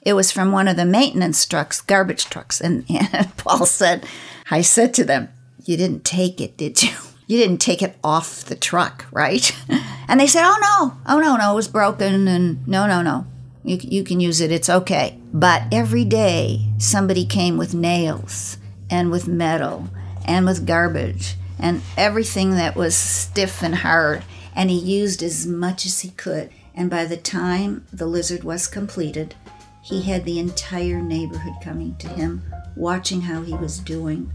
it 0.00 0.14
was 0.14 0.32
from 0.32 0.52
one 0.52 0.68
of 0.68 0.76
the 0.76 0.86
maintenance 0.86 1.44
trucks, 1.44 1.82
garbage 1.82 2.26
trucks. 2.26 2.60
And, 2.60 2.84
and 3.12 3.36
Paul 3.36 3.66
said, 3.66 4.06
I 4.50 4.62
said 4.62 4.94
to 4.94 5.04
them, 5.04 5.28
You 5.64 5.76
didn't 5.76 6.04
take 6.04 6.40
it, 6.40 6.56
did 6.56 6.82
you? 6.82 6.90
You 7.26 7.38
didn't 7.38 7.58
take 7.58 7.80
it 7.80 7.94
off 8.02 8.44
the 8.46 8.56
truck, 8.56 9.06
right? 9.12 9.56
And 10.08 10.18
they 10.18 10.26
said, 10.26 10.42
Oh, 10.44 10.58
no. 10.60 10.98
Oh, 11.06 11.20
no, 11.20 11.36
no. 11.36 11.52
It 11.52 11.54
was 11.54 11.68
broken. 11.68 12.26
And 12.26 12.66
no, 12.66 12.88
no, 12.88 13.02
no. 13.02 13.24
You, 13.62 13.78
you 13.80 14.02
can 14.02 14.18
use 14.18 14.40
it. 14.40 14.50
It's 14.50 14.68
okay. 14.68 15.20
But 15.32 15.62
every 15.70 16.04
day, 16.04 16.72
somebody 16.78 17.24
came 17.24 17.56
with 17.56 17.72
nails 17.72 18.56
and 18.90 19.12
with 19.12 19.28
metal 19.28 19.88
and 20.30 20.46
with 20.46 20.64
garbage 20.64 21.34
and 21.58 21.82
everything 21.96 22.52
that 22.52 22.76
was 22.76 22.94
stiff 22.94 23.64
and 23.64 23.74
hard. 23.74 24.22
And 24.54 24.70
he 24.70 24.78
used 24.78 25.24
as 25.24 25.44
much 25.44 25.84
as 25.84 26.00
he 26.00 26.10
could. 26.10 26.50
And 26.72 26.88
by 26.88 27.04
the 27.04 27.16
time 27.16 27.84
the 27.92 28.06
lizard 28.06 28.44
was 28.44 28.68
completed, 28.68 29.34
he 29.82 30.02
had 30.02 30.24
the 30.24 30.38
entire 30.38 31.00
neighborhood 31.02 31.54
coming 31.64 31.96
to 31.96 32.06
him, 32.06 32.44
watching 32.76 33.22
how 33.22 33.42
he 33.42 33.54
was 33.54 33.80
doing 33.80 34.30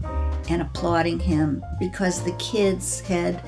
and 0.50 0.60
applauding 0.60 1.18
him 1.18 1.64
because 1.80 2.22
the 2.22 2.32
kids 2.32 3.00
had 3.00 3.40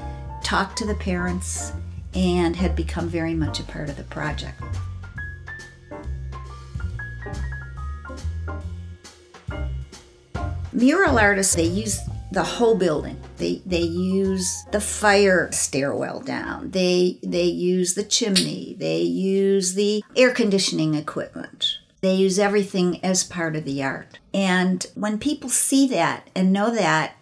talked 0.42 0.78
to 0.78 0.86
the 0.86 0.94
parents 0.94 1.72
and 2.14 2.56
had 2.56 2.74
become 2.74 3.08
very 3.08 3.34
much 3.34 3.60
a 3.60 3.64
part 3.64 3.90
of 3.90 3.96
the 3.98 4.04
project. 4.04 4.58
Mural 10.72 11.18
artists, 11.18 11.54
they 11.54 11.64
use 11.64 11.98
the 12.30 12.44
whole 12.44 12.76
building. 12.76 13.18
They 13.36 13.62
they 13.64 13.80
use 13.80 14.64
the 14.72 14.80
fire 14.80 15.50
stairwell 15.52 16.20
down. 16.20 16.70
They 16.70 17.18
they 17.22 17.44
use 17.44 17.94
the 17.94 18.04
chimney. 18.04 18.76
They 18.78 19.00
use 19.00 19.74
the 19.74 20.02
air 20.16 20.32
conditioning 20.32 20.94
equipment. 20.94 21.78
They 22.00 22.14
use 22.14 22.38
everything 22.38 23.04
as 23.04 23.24
part 23.24 23.56
of 23.56 23.64
the 23.64 23.82
art. 23.82 24.18
And 24.32 24.86
when 24.94 25.18
people 25.18 25.50
see 25.50 25.88
that 25.88 26.30
and 26.34 26.52
know 26.52 26.72
that, 26.74 27.16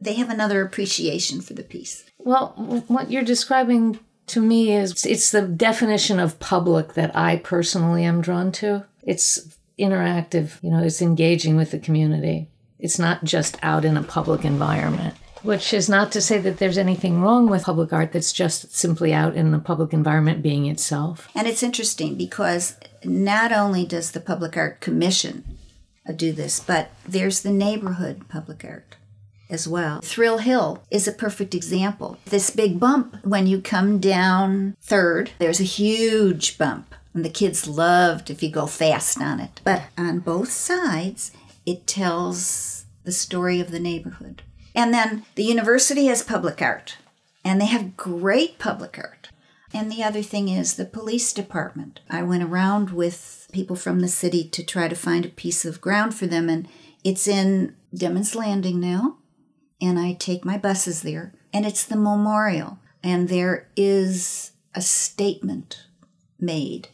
they 0.00 0.14
have 0.14 0.30
another 0.30 0.62
appreciation 0.62 1.40
for 1.40 1.54
the 1.54 1.64
piece. 1.64 2.04
Well, 2.18 2.54
what 2.86 3.10
you're 3.10 3.24
describing 3.24 3.98
to 4.28 4.40
me 4.40 4.72
is 4.72 5.04
it's 5.04 5.30
the 5.30 5.42
definition 5.42 6.20
of 6.20 6.38
public 6.38 6.94
that 6.94 7.16
I 7.16 7.36
personally 7.36 8.04
am 8.04 8.20
drawn 8.20 8.52
to. 8.52 8.86
It's 9.02 9.56
interactive, 9.78 10.62
you 10.62 10.70
know, 10.70 10.82
it's 10.82 11.02
engaging 11.02 11.56
with 11.56 11.72
the 11.72 11.78
community. 11.78 12.49
It's 12.80 12.98
not 12.98 13.24
just 13.24 13.58
out 13.62 13.84
in 13.84 13.96
a 13.96 14.02
public 14.02 14.44
environment. 14.44 15.14
Which 15.42 15.72
is 15.72 15.88
not 15.88 16.12
to 16.12 16.20
say 16.20 16.38
that 16.38 16.58
there's 16.58 16.76
anything 16.76 17.22
wrong 17.22 17.48
with 17.48 17.64
public 17.64 17.92
art 17.92 18.12
that's 18.12 18.32
just 18.32 18.74
simply 18.74 19.14
out 19.14 19.34
in 19.34 19.52
the 19.52 19.58
public 19.58 19.92
environment 19.92 20.42
being 20.42 20.66
itself. 20.66 21.28
And 21.34 21.46
it's 21.46 21.62
interesting 21.62 22.16
because 22.16 22.76
not 23.04 23.50
only 23.52 23.86
does 23.86 24.10
the 24.10 24.20
Public 24.20 24.56
Art 24.56 24.80
Commission 24.80 25.56
uh, 26.06 26.12
do 26.12 26.32
this, 26.32 26.60
but 26.60 26.90
there's 27.08 27.40
the 27.40 27.52
neighborhood 27.52 28.28
public 28.28 28.64
art 28.64 28.96
as 29.48 29.66
well. 29.66 30.00
Thrill 30.02 30.38
Hill 30.38 30.82
is 30.90 31.08
a 31.08 31.12
perfect 31.12 31.54
example. 31.54 32.18
This 32.26 32.50
big 32.50 32.78
bump, 32.78 33.16
when 33.24 33.46
you 33.46 33.60
come 33.60 33.98
down 33.98 34.76
third, 34.82 35.30
there's 35.38 35.60
a 35.60 35.64
huge 35.64 36.58
bump. 36.58 36.94
And 37.12 37.24
the 37.24 37.30
kids 37.30 37.66
loved 37.66 38.30
if 38.30 38.42
you 38.42 38.50
go 38.50 38.66
fast 38.66 39.20
on 39.20 39.40
it. 39.40 39.60
But 39.64 39.84
on 39.98 40.20
both 40.20 40.52
sides, 40.52 41.32
it 41.66 41.86
tells 41.86 42.69
the 43.04 43.12
story 43.12 43.60
of 43.60 43.70
the 43.70 43.80
neighborhood. 43.80 44.42
And 44.74 44.94
then 44.94 45.24
the 45.34 45.44
university 45.44 46.06
has 46.06 46.22
public 46.22 46.62
art, 46.62 46.96
and 47.44 47.60
they 47.60 47.66
have 47.66 47.96
great 47.96 48.58
public 48.58 48.98
art. 48.98 49.30
And 49.72 49.90
the 49.90 50.02
other 50.02 50.22
thing 50.22 50.48
is 50.48 50.74
the 50.74 50.84
police 50.84 51.32
department. 51.32 52.00
I 52.08 52.22
went 52.22 52.42
around 52.42 52.90
with 52.90 53.48
people 53.52 53.76
from 53.76 54.00
the 54.00 54.08
city 54.08 54.48
to 54.48 54.64
try 54.64 54.88
to 54.88 54.96
find 54.96 55.24
a 55.24 55.30
piece 55.30 55.64
of 55.64 55.80
ground 55.80 56.14
for 56.14 56.26
them, 56.26 56.48
and 56.48 56.68
it's 57.04 57.28
in 57.28 57.76
Demens 57.94 58.34
Landing 58.34 58.80
now. 58.80 59.18
And 59.80 59.98
I 59.98 60.12
take 60.12 60.44
my 60.44 60.58
buses 60.58 61.02
there, 61.02 61.34
and 61.52 61.64
it's 61.64 61.84
the 61.84 61.96
memorial. 61.96 62.78
And 63.02 63.28
there 63.28 63.68
is 63.76 64.52
a 64.74 64.82
statement 64.82 65.86
made 66.38 66.88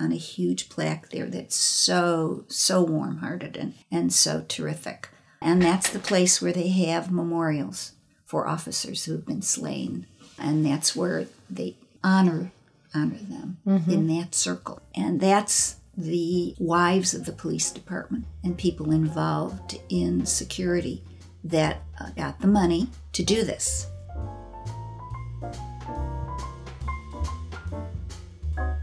on 0.00 0.10
a 0.10 0.16
huge 0.16 0.68
plaque 0.68 1.10
there 1.10 1.26
that's 1.26 1.56
so, 1.56 2.44
so 2.48 2.82
warm 2.82 3.18
hearted 3.18 3.56
and, 3.56 3.74
and 3.90 4.12
so 4.12 4.44
terrific. 4.48 5.08
And 5.42 5.60
that's 5.60 5.90
the 5.90 5.98
place 5.98 6.40
where 6.40 6.52
they 6.52 6.68
have 6.68 7.10
memorials 7.10 7.92
for 8.24 8.46
officers 8.46 9.04
who 9.04 9.12
have 9.12 9.26
been 9.26 9.42
slain. 9.42 10.06
And 10.38 10.64
that's 10.64 10.96
where 10.96 11.26
they 11.50 11.76
honor 12.02 12.52
honor 12.94 13.16
them 13.16 13.58
in 13.88 14.06
that 14.08 14.34
circle. 14.34 14.80
And 14.94 15.20
that's 15.20 15.76
the 15.96 16.54
wives 16.58 17.14
of 17.14 17.24
the 17.26 17.32
police 17.32 17.70
department 17.70 18.24
and 18.42 18.56
people 18.56 18.92
involved 18.92 19.78
in 19.88 20.26
security 20.26 21.02
that 21.44 21.82
uh, 22.00 22.10
got 22.10 22.40
the 22.40 22.46
money 22.46 22.88
to 23.12 23.22
do 23.22 23.44
this. 23.44 23.86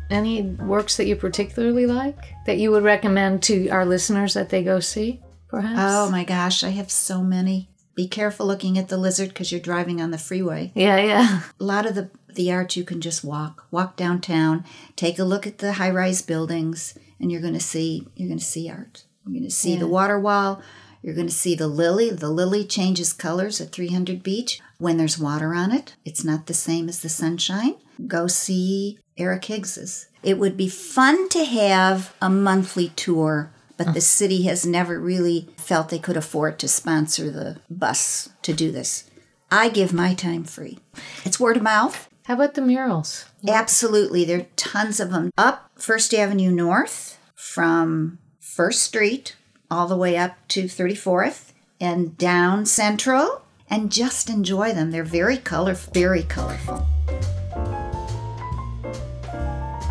Any 0.10 0.42
works 0.42 0.98
that 0.98 1.06
you 1.06 1.16
particularly 1.16 1.86
like 1.86 2.34
that 2.46 2.58
you 2.58 2.72
would 2.72 2.84
recommend 2.84 3.44
to 3.44 3.70
our 3.70 3.86
listeners 3.86 4.34
that 4.34 4.50
they 4.50 4.64
go 4.64 4.80
see, 4.80 5.22
Oh 5.52 5.58
perhaps? 5.58 5.80
Oh 5.82 6.10
my 6.12 6.24
gosh, 6.24 6.64
I 6.64 6.70
have 6.70 6.92
so 6.92 7.22
many. 7.22 7.70
Be 7.96 8.08
careful 8.08 8.46
looking 8.46 8.78
at 8.78 8.88
the 8.88 8.98
lizard 8.98 9.30
because 9.30 9.52
you're 9.52 9.60
driving 9.60 10.02
on 10.02 10.12
the 10.12 10.18
freeway. 10.18 10.72
Yeah, 10.74 10.98
yeah. 10.98 11.42
A 11.60 11.64
lot 11.64 11.86
of 11.86 11.96
the, 11.96 12.10
the 12.34 12.52
art 12.52 12.76
you 12.76 12.84
can 12.84 13.02
just 13.02 13.24
walk, 13.24 13.66
walk 13.72 13.98
downtown, 13.98 14.64
take 14.96 15.20
a 15.20 15.24
look 15.26 15.46
at 15.46 15.58
the 15.58 15.74
high 15.74 15.90
rise 15.90 16.22
buildings, 16.22 16.98
and 17.20 17.32
you're 17.32 17.42
gonna 17.42 17.60
see 17.60 18.08
you're 18.16 18.30
gonna 18.30 18.40
see 18.40 18.70
art. 18.70 19.04
You're 19.26 19.42
gonna 19.42 19.52
see 19.52 19.76
the 19.76 19.88
water 19.88 20.20
wall, 20.20 20.62
you're 21.02 21.16
gonna 21.16 21.30
see 21.30 21.56
the 21.56 21.68
lily. 21.68 22.10
The 22.10 22.30
lily 22.30 22.64
changes 22.66 23.14
colors 23.14 23.60
at 23.60 23.72
300 23.72 24.24
Beach 24.24 24.62
when 24.78 24.98
there's 24.98 25.20
water 25.20 25.54
on 25.54 25.72
it. 25.72 25.96
It's 26.06 26.24
not 26.24 26.48
the 26.48 26.54
same 26.54 26.88
as 26.90 27.02
the 27.02 27.10
sunshine. 27.10 27.76
Go 28.08 28.28
see 28.28 28.98
Eric 29.18 29.46
Higgs's. 29.46 30.08
It 30.24 30.38
would 30.38 30.58
be 30.58 30.70
fun 30.70 31.30
to 31.30 31.44
have 31.46 32.14
a 32.22 32.30
monthly 32.30 32.90
tour, 32.90 33.52
but 33.80 33.94
the 33.94 34.02
city 34.02 34.44
has 34.44 34.66
never 34.66 35.00
really 35.00 35.48
felt 35.56 35.88
they 35.88 35.98
could 35.98 36.18
afford 36.18 36.60
to 36.60 36.68
sponsor 36.68 37.32
the 37.32 37.62
bus 37.70 38.30
to 38.42 38.54
do 38.54 38.72
this. 38.72 39.10
I 39.50 39.70
give 39.70 39.94
my 39.94 40.14
time 40.14 40.44
free. 40.44 40.80
It's 41.24 41.40
word 41.40 41.56
of 41.56 41.64
mouth. 41.64 42.10
How 42.26 42.34
about 42.34 42.56
the 42.56 42.62
murals? 42.62 43.26
Absolutely. 43.48 44.26
There 44.26 44.42
are 44.42 44.48
tons 44.58 45.00
of 45.00 45.12
them. 45.12 45.32
Up 45.38 45.72
First 45.76 46.14
Avenue 46.14 46.52
North 46.52 47.18
from 47.34 48.20
First 48.40 48.84
Street 48.84 49.38
all 49.72 49.88
the 49.88 49.98
way 49.98 50.18
up 50.18 50.36
to 50.50 50.66
34th 50.66 51.54
and 51.80 52.18
down 52.18 52.66
Central 52.66 53.44
and 53.70 53.92
just 53.92 54.30
enjoy 54.30 54.74
them. 54.74 54.92
They're 54.92 55.04
very 55.06 55.38
colorful, 55.38 55.94
very 55.94 56.24
colorful. 56.24 56.86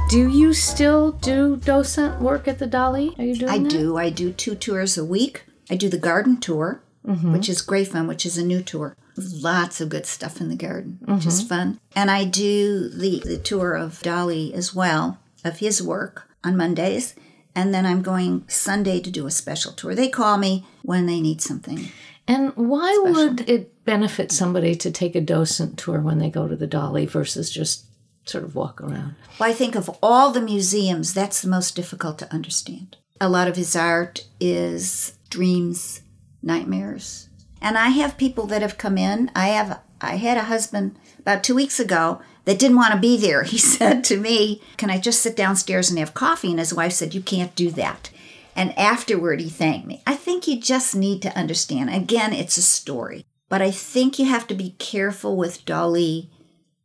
Do 0.09 0.27
you 0.27 0.55
still 0.55 1.12
do 1.12 1.59
docent 1.59 2.23
work 2.23 2.49
at 2.49 2.59
the 2.59 2.66
Dali? 2.66 3.18
Are 3.18 3.25
you 3.25 3.37
doing 3.37 3.51
I 3.51 3.59
that? 3.59 3.71
do. 3.71 3.99
I 3.99 4.09
do 4.09 4.33
two 4.33 4.55
tours 4.55 4.97
a 4.97 5.05
week. 5.05 5.42
I 5.68 5.77
do 5.77 5.90
the 5.90 5.99
garden 5.99 6.40
tour, 6.40 6.83
mm-hmm. 7.07 7.31
which 7.31 7.47
is 7.47 7.61
great 7.61 7.88
fun, 7.88 8.07
which 8.07 8.25
is 8.25 8.38
a 8.38 8.44
new 8.44 8.62
tour. 8.62 8.97
Lots 9.18 9.83
of 9.83 9.90
good 9.90 10.07
stuff 10.07 10.40
in 10.40 10.49
the 10.49 10.57
garden, 10.57 10.99
which 11.05 11.27
is 11.27 11.40
mm-hmm. 11.40 11.49
fun. 11.49 11.81
And 11.94 12.11
I 12.11 12.25
do 12.25 12.88
the, 12.88 13.21
the 13.23 13.37
tour 13.37 13.75
of 13.75 14.01
Dali 14.01 14.51
as 14.55 14.75
well, 14.75 15.18
of 15.44 15.59
his 15.59 15.83
work 15.83 16.27
on 16.42 16.57
Mondays. 16.57 17.14
And 17.55 17.75
then 17.75 17.85
I'm 17.85 18.01
going 18.01 18.44
Sunday 18.49 19.01
to 19.01 19.11
do 19.11 19.27
a 19.27 19.31
special 19.31 19.73
tour. 19.73 19.94
They 19.94 20.09
call 20.09 20.38
me 20.38 20.66
when 20.81 21.05
they 21.05 21.21
need 21.21 21.42
something. 21.42 21.90
And 22.27 22.57
why 22.57 22.97
would 23.03 23.47
it 23.47 23.85
benefit 23.85 24.33
somebody 24.33 24.75
to 24.77 24.90
take 24.90 25.14
a 25.14 25.21
docent 25.21 25.79
tour 25.79 26.01
when 26.01 26.18
they 26.18 26.31
go 26.31 26.49
to 26.49 26.57
the 26.57 26.68
Dali 26.68 27.07
versus 27.07 27.51
just 27.51 27.85
sort 28.29 28.45
of 28.45 28.55
walk 28.55 28.81
around? 28.81 29.14
Well, 29.38 29.51
I 29.51 29.53
think 29.53 29.75
of 29.75 29.91
all 30.03 30.31
the 30.31 30.41
museums, 30.41 31.14
that's 31.14 31.43
the 31.43 31.49
most 31.49 31.75
difficult 31.75 32.19
to 32.19 32.33
understand. 32.33 32.97
A 33.21 33.29
lot 33.29 33.49
of 33.49 33.57
his 33.57 33.75
art 33.75 34.27
is 34.41 35.14
dreams, 35.31 36.03
nightmares. 36.43 37.29
And 37.61 37.77
I 37.77 37.88
have 37.88 38.17
people 38.17 38.47
that 38.47 38.62
have 38.62 38.79
come 38.79 38.97
in. 38.99 39.31
I 39.35 39.49
have 39.49 39.81
I 40.01 40.14
had 40.17 40.37
a 40.37 40.45
husband 40.45 40.97
about 41.19 41.43
2 41.43 41.57
weeks 41.57 41.81
ago 41.81 42.21
that 42.45 42.59
didn't 42.59 42.77
want 42.77 42.95
to 42.95 43.01
be 43.01 43.17
there. 43.17 43.43
He 43.55 43.59
said 43.59 44.05
to 44.05 44.17
me, 44.17 44.62
"Can 44.77 44.91
I 44.91 44.99
just 44.99 45.21
sit 45.21 45.37
downstairs 45.37 45.91
and 45.91 45.99
have 45.99 46.14
coffee?" 46.14 46.51
And 46.51 46.59
his 46.61 46.73
wife 46.73 46.93
said, 46.93 47.14
"You 47.14 47.21
can't 47.21 47.55
do 47.57 47.71
that." 47.73 48.11
And 48.55 48.79
afterward 48.79 49.41
he 49.41 49.49
thanked 49.49 49.87
me. 49.87 50.03
I 50.07 50.14
think 50.14 50.47
you 50.47 50.61
just 50.61 50.95
need 50.95 51.23
to 51.23 51.37
understand. 51.37 51.91
Again, 51.91 52.33
it's 52.33 52.57
a 52.57 52.62
story. 52.62 53.25
But 53.49 53.62
I 53.62 53.71
think 53.71 54.19
you 54.19 54.27
have 54.27 54.47
to 54.49 54.55
be 54.55 54.77
careful 54.79 55.37
with 55.37 55.64
Dali 55.64 56.29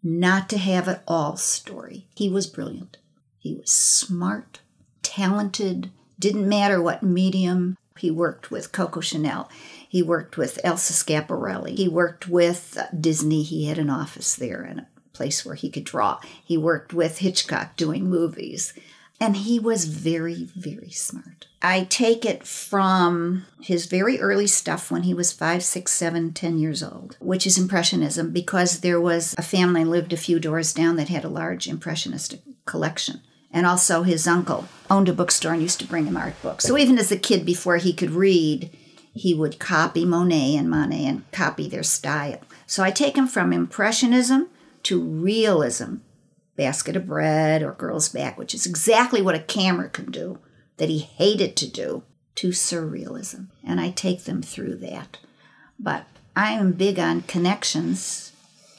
not 0.04 0.50
to 0.50 0.58
have 0.58 0.88
it 0.88 1.02
all 1.08 1.38
story. 1.38 2.08
He 2.16 2.30
was 2.30 2.48
brilliant. 2.48 2.98
He 3.40 3.56
was 3.56 3.72
smart, 3.72 4.60
talented, 5.02 5.92
didn't 6.20 6.48
matter 6.48 6.82
what 6.82 7.04
medium. 7.04 7.78
He 7.98 8.12
worked 8.12 8.52
with 8.52 8.72
Coco 8.72 9.00
Chanel. 9.00 9.50
He 9.88 10.02
worked 10.02 10.38
with 10.38 10.60
Elsa 10.64 10.94
Schiaparelli. 10.94 11.78
He 11.78 11.88
worked 11.88 12.28
with 12.28 12.78
uh, 12.78 12.86
Disney. 13.00 13.44
He 13.44 13.66
had 13.68 13.78
an 13.78 13.90
office 13.90 14.36
there 14.36 14.62
and 14.62 14.80
a 14.80 14.88
place 15.14 15.46
where 15.46 15.56
he 15.56 15.70
could 15.70 15.84
draw. 15.84 16.20
He 16.44 16.58
worked 16.58 16.94
with 16.94 17.20
Hitchcock 17.20 17.76
doing 17.76 18.10
movies. 18.10 18.74
And 19.20 19.38
he 19.38 19.58
was 19.60 19.86
very, 19.86 20.50
very 20.56 20.90
smart. 20.90 21.48
I 21.62 21.86
take 21.86 22.26
it 22.26 22.46
from 22.46 23.46
his 23.62 23.86
very 23.86 24.20
early 24.20 24.48
stuff 24.48 24.92
when 24.92 25.04
he 25.04 25.14
was 25.14 25.32
five, 25.32 25.64
six, 25.64 25.94
seven, 25.94 26.34
ten 26.34 26.58
years 26.58 26.84
old, 26.84 27.16
which 27.22 27.48
is 27.48 27.58
Impressionism, 27.58 28.32
because 28.32 28.82
there 28.82 29.00
was 29.00 29.34
a 29.38 29.42
family 29.42 29.86
lived 29.86 30.12
a 30.12 30.18
few 30.18 30.40
doors 30.40 30.74
down 30.74 30.98
that 30.98 31.08
had 31.08 31.24
a 31.24 31.30
large 31.30 31.68
Impressionistic 31.68 32.42
collection. 32.66 33.22
And 33.50 33.66
also 33.66 34.04
his 34.04 34.28
uncle 34.28 34.68
owned 34.90 35.08
a 35.08 35.14
bookstore 35.14 35.54
and 35.54 35.62
used 35.62 35.80
to 35.80 35.88
bring 35.88 36.06
him 36.06 36.18
art 36.18 36.42
books. 36.42 36.66
So 36.66 36.78
even 36.78 36.98
as 36.98 37.12
a 37.12 37.18
kid, 37.18 37.46
before 37.46 37.78
he 37.78 37.94
could 37.94 38.12
read, 38.12 38.76
he 39.14 39.34
would 39.34 39.60
copy 39.60 40.06
Monet 40.06 40.56
and 40.56 40.70
Monet 40.70 41.06
and 41.06 41.32
copy 41.32 41.70
their 41.70 41.84
style. 41.84 42.42
So 42.66 42.84
I 42.84 42.92
take 42.92 43.16
him 43.16 43.28
from 43.28 43.54
Impressionism 43.54 44.50
to 44.84 45.00
realism 45.00 45.98
basket 46.56 46.96
of 46.96 47.08
bread 47.08 47.64
or 47.64 47.74
girl's 47.74 48.10
back, 48.10 48.38
which 48.38 48.54
is 48.54 48.66
exactly 48.66 49.22
what 49.22 49.36
a 49.36 49.40
camera 49.40 49.90
can 49.90 50.12
do 50.12 50.40
that 50.78 50.90
he 50.90 51.00
hated 51.00 51.56
to 51.58 51.70
do, 51.70 52.04
to 52.36 52.50
surrealism. 52.50 53.48
And 53.64 53.80
I 53.80 53.92
take 53.92 54.24
them 54.24 54.42
through 54.42 54.76
that. 54.78 55.20
But 55.80 56.06
I 56.36 56.52
am 56.52 56.74
big 56.74 57.00
on 57.00 57.22
connections 57.22 58.32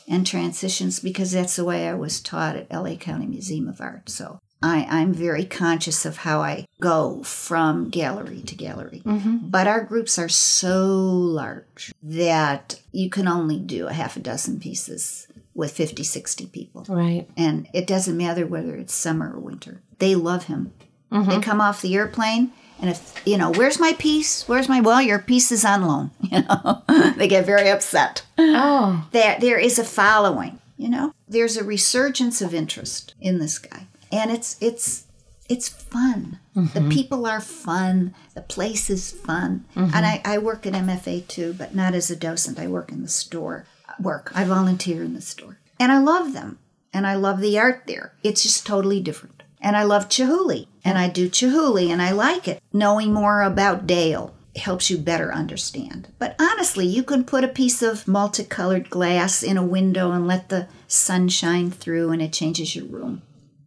and 0.09 0.27
transitions 0.27 1.01
because 1.01 1.33
that's 1.33 1.57
the 1.57 1.65
way 1.65 1.89
I 1.89 1.95
was 1.95 2.21
taught 2.21 2.57
at 2.57 2.73
LA 2.73 2.97
County 2.97 3.27
Museum 3.27 3.69
of 3.69 3.81
Art. 3.81 4.11
So 4.11 4.39
I, 4.63 4.87
I'm 4.89 5.13
very 5.13 5.45
conscious 5.45 6.05
of 6.05 6.19
how 6.19 6.41
I 6.41 6.67
go 6.81 7.23
from 7.23 7.91
gallery 7.91 8.43
to 8.43 8.55
gallery. 8.55 9.03
Mm-hmm. 9.05 9.49
But 9.49 9.67
our 9.67 9.83
groups 9.85 10.19
are 10.19 10.29
so 10.29 10.97
large 10.97 11.93
that 12.03 12.81
you 12.93 13.11
can 13.11 13.29
only 13.29 13.59
do 13.59 13.87
a 13.87 13.93
half 13.93 14.17
a 14.17 14.21
dozen 14.21 14.61
pieces 14.61 15.27
with 15.55 15.73
50, 15.73 16.03
60 16.03 16.47
people. 16.47 16.85
Right. 16.89 17.29
And 17.37 17.69
it 17.73 17.87
doesn't 17.87 18.17
matter 18.17 18.47
whether 18.47 18.75
it's 18.75 18.95
summer 18.95 19.33
or 19.33 19.41
winter. 19.41 19.83
They 19.99 20.15
love 20.15 20.45
him. 20.45 20.73
They 21.11 21.19
mm-hmm. 21.19 21.41
come 21.41 21.61
off 21.61 21.81
the 21.81 21.95
airplane, 21.95 22.51
and 22.81 22.91
if, 22.91 23.23
you 23.25 23.39
know, 23.39 23.51
where's 23.53 23.79
my 23.79 23.93
piece? 23.95 24.49
Where's 24.49 24.69
my, 24.69 24.81
well, 24.81 25.01
your 25.01 25.19
piece 25.19 25.53
is 25.53 25.65
on 25.65 25.87
loan. 25.87 26.11
You 26.21 26.43
know, 26.43 26.83
they 27.17 27.29
get 27.29 27.47
very 27.47 27.71
upset. 27.71 28.25
Oh, 28.37 29.07
There, 29.13 29.39
there 29.39 29.59
is 29.59 29.79
a 29.79 29.85
following, 29.85 30.59
you 30.77 30.89
know, 30.89 31.15
there's 31.29 31.57
a 31.57 31.63
resurgence 31.63 32.43
of 32.43 32.53
interest 32.53 33.15
in 33.21 33.39
this 33.39 33.59
guy. 33.59 33.87
And 34.11 34.33
it's, 34.33 34.57
it's, 34.61 35.05
it's 35.49 35.69
fun. 35.69 36.41
The 36.55 36.61
mm-hmm. 36.61 36.89
people 36.89 37.27
are 37.27 37.41
fun. 37.41 38.15
The 38.35 38.41
place 38.41 38.91
is 38.91 39.13
fun. 39.13 39.65
Mm-hmm. 39.77 39.95
And 39.95 40.07
I, 40.07 40.21
I 40.25 40.39
work 40.39 40.67
at 40.67 40.73
MFA 40.73 41.29
too, 41.29 41.55
but 41.57 41.75
not 41.75 41.95
as 41.95 42.11
a 42.11 42.17
docent. 42.17 42.59
I 42.59 42.67
work 42.67 42.91
in 42.91 43.03
the 43.03 43.09
store. 43.09 43.67
Work. 44.01 44.33
I 44.35 44.45
volunteer 44.45 45.03
in 45.03 45.15
the 45.15 45.21
store. 45.21 45.59
And 45.79 45.93
I 45.93 45.99
love 45.99 46.33
them. 46.33 46.59
And 46.93 47.07
I 47.07 47.15
love 47.15 47.41
the 47.41 47.59
art 47.59 47.85
there. 47.87 48.15
It's 48.23 48.43
just 48.43 48.67
totally 48.67 49.01
different. 49.01 49.43
And 49.61 49.77
I 49.77 49.83
love 49.83 50.09
Chihuly. 50.09 50.67
And 50.85 50.99
I 50.99 51.09
do 51.09 51.29
Chihuly 51.29 51.89
and 51.89 52.01
I 52.01 52.13
like 52.13 52.47
it. 52.47 52.63
Knowing 52.73 53.13
more 53.13 53.43
about 53.43 53.87
Dale 53.87 54.35
helps 54.57 54.91
you 54.91 54.99
better 54.99 55.33
understand. 55.33 56.09
But 56.19 56.37
honestly, 56.39 56.87
you 56.87 57.03
can 57.03 57.25
put 57.25 57.45
a 57.45 57.49
piece 57.49 57.83
of 57.83 58.07
multicolored 58.07 58.91
glass 58.91 59.43
in 59.43 59.57
a 59.57 59.67
window 59.67 60.13
and 60.13 60.27
let 60.27 60.49
the 60.49 60.69
sun 60.87 61.29
shine 61.29 61.71
through 61.71 62.11
and 62.11 62.23
it 62.23 62.33
changes 62.33 62.77
your 62.77 62.85
room. 62.85 63.23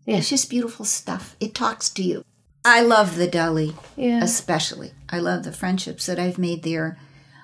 Yeah. 0.06 0.18
It's 0.18 0.30
just 0.30 0.50
beautiful 0.50 0.86
stuff. 0.86 1.36
It 1.40 1.54
talks 1.54 1.90
to 1.90 2.04
you. 2.04 2.24
I 2.63 2.82
love 2.82 3.18
the 3.18 3.28
Dali, 3.28 3.76
yeah. 3.96 4.24
especially. 4.24 4.92
I 5.10 5.20
love 5.20 5.44
the 5.44 5.52
friendships 5.52 6.06
that 6.06 6.20
I've 6.20 6.38
made 6.38 6.63
there, 6.63 6.98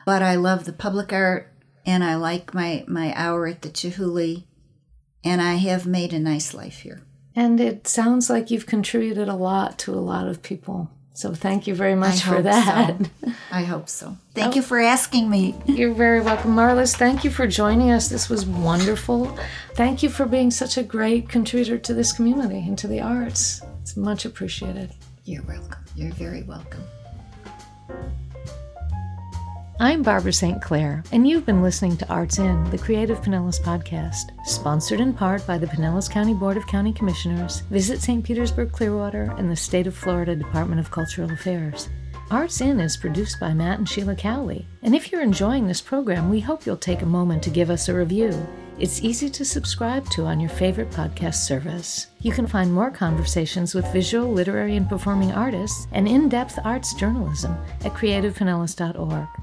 but 0.06 0.22
I 0.22 0.36
love 0.36 0.66
the 0.66 0.74
public 0.74 1.14
art 1.14 1.53
and 1.86 2.04
I 2.04 2.16
like 2.16 2.54
my, 2.54 2.84
my 2.88 3.14
hour 3.16 3.48
at 3.48 3.62
the 3.62 3.70
Chihuly, 3.70 4.44
and 5.24 5.42
I 5.42 5.56
have 5.56 5.86
made 5.86 6.14
a 6.14 6.20
nice 6.20 6.54
life 6.54 6.80
here. 6.80 7.02
And 7.36 7.60
it 7.60 7.88
sounds 7.88 8.30
like 8.30 8.52
you've 8.52 8.66
contributed 8.66 9.28
a 9.28 9.36
lot 9.36 9.80
to 9.80 9.94
a 9.94 9.96
lot 9.96 10.28
of 10.28 10.44
people. 10.44 10.90
So 11.16 11.34
thank 11.34 11.68
you 11.68 11.76
very 11.76 11.94
much 11.96 12.26
I 12.26 12.36
for 12.36 12.42
that. 12.42 12.98
so. 12.98 13.32
I 13.52 13.64
hope 13.64 13.88
so. 13.88 14.18
Thank 14.34 14.56
you 14.56 14.62
oh. 14.62 14.66
for 14.66 14.80
asking 14.80 15.30
me. 15.30 15.56
You're 15.66 15.94
very 15.94 16.22
welcome. 16.22 16.56
Marlis, 16.56 16.96
thank 16.96 17.24
you 17.24 17.30
for 17.30 17.46
joining 17.46 17.92
us. 17.92 18.10
This 18.10 18.30
was 18.30 18.46
wonderful. 18.46 19.38
Thank 19.76 20.02
you 20.02 20.10
for 20.10 20.26
being 20.26 20.50
such 20.50 20.78
a 20.78 20.84
great 20.84 21.30
contributor 21.30 21.78
to 21.78 21.94
this 21.94 22.12
community 22.12 22.60
and 22.68 22.78
to 22.80 22.88
the 22.88 23.02
arts. 23.02 23.62
It's 23.82 23.96
much 23.96 24.26
appreciated. 24.26 24.92
You're 25.24 25.44
welcome. 25.44 25.86
You're 25.96 26.14
very 26.14 26.44
welcome. 26.44 26.84
I'm 29.84 30.02
Barbara 30.02 30.32
St. 30.32 30.62
Clair, 30.62 31.04
and 31.12 31.28
you've 31.28 31.46
been 31.46 31.62
listening 31.62 31.98
to 31.98 32.08
Arts 32.08 32.40
In, 32.40 32.64
the 32.70 32.78
Creative 32.78 33.20
Pinellas 33.20 33.60
podcast, 33.62 34.32
sponsored 34.46 35.02
in 35.02 35.12
part 35.12 35.46
by 35.46 35.58
the 35.58 35.68
Pinellas 35.68 36.10
County 36.10 36.34
Board 36.34 36.56
of 36.56 36.66
County 36.68 36.94
Commissioners, 36.94 37.60
Visit 37.70 38.00
St. 38.00 38.24
Petersburg 38.24 38.72
Clearwater, 38.72 39.36
and 39.38 39.52
the 39.52 39.58
State 39.58 39.86
of 39.86 39.94
Florida 39.94 40.38
Department 40.38 40.80
of 40.80 40.90
Cultural 40.90 41.30
Affairs. 41.30 41.90
Arts 42.32 42.62
In 42.62 42.80
is 42.80 42.96
produced 42.96 43.42
by 43.42 43.54
Matt 43.54 43.78
and 43.78 43.90
Sheila 43.90 44.16
Cowley, 44.16 44.66
and 44.84 44.96
if 44.96 45.12
you're 45.12 45.22
enjoying 45.22 45.68
this 45.68 45.82
program, 45.82 46.30
we 46.30 46.40
hope 46.40 46.66
you'll 46.66 46.78
take 46.78 47.02
a 47.02 47.06
moment 47.06 47.44
to 47.44 47.50
give 47.50 47.70
us 47.70 47.90
a 47.90 47.94
review. 47.94 48.32
It's 48.80 49.04
easy 49.04 49.30
to 49.32 49.44
subscribe 49.44 50.10
to 50.12 50.24
on 50.24 50.40
your 50.40 50.50
favorite 50.50 50.92
podcast 50.92 51.46
service. 51.46 52.08
You 52.22 52.32
can 52.32 52.48
find 52.48 52.74
more 52.74 52.90
conversations 52.90 53.76
with 53.76 53.92
visual, 53.92 54.32
literary, 54.32 54.78
and 54.78 54.88
performing 54.88 55.34
artists 55.34 55.88
and 55.92 56.08
in 56.08 56.30
depth 56.30 56.58
arts 56.64 56.94
journalism 56.94 57.58
at 57.84 57.92
creativepinellas.org. 57.92 59.43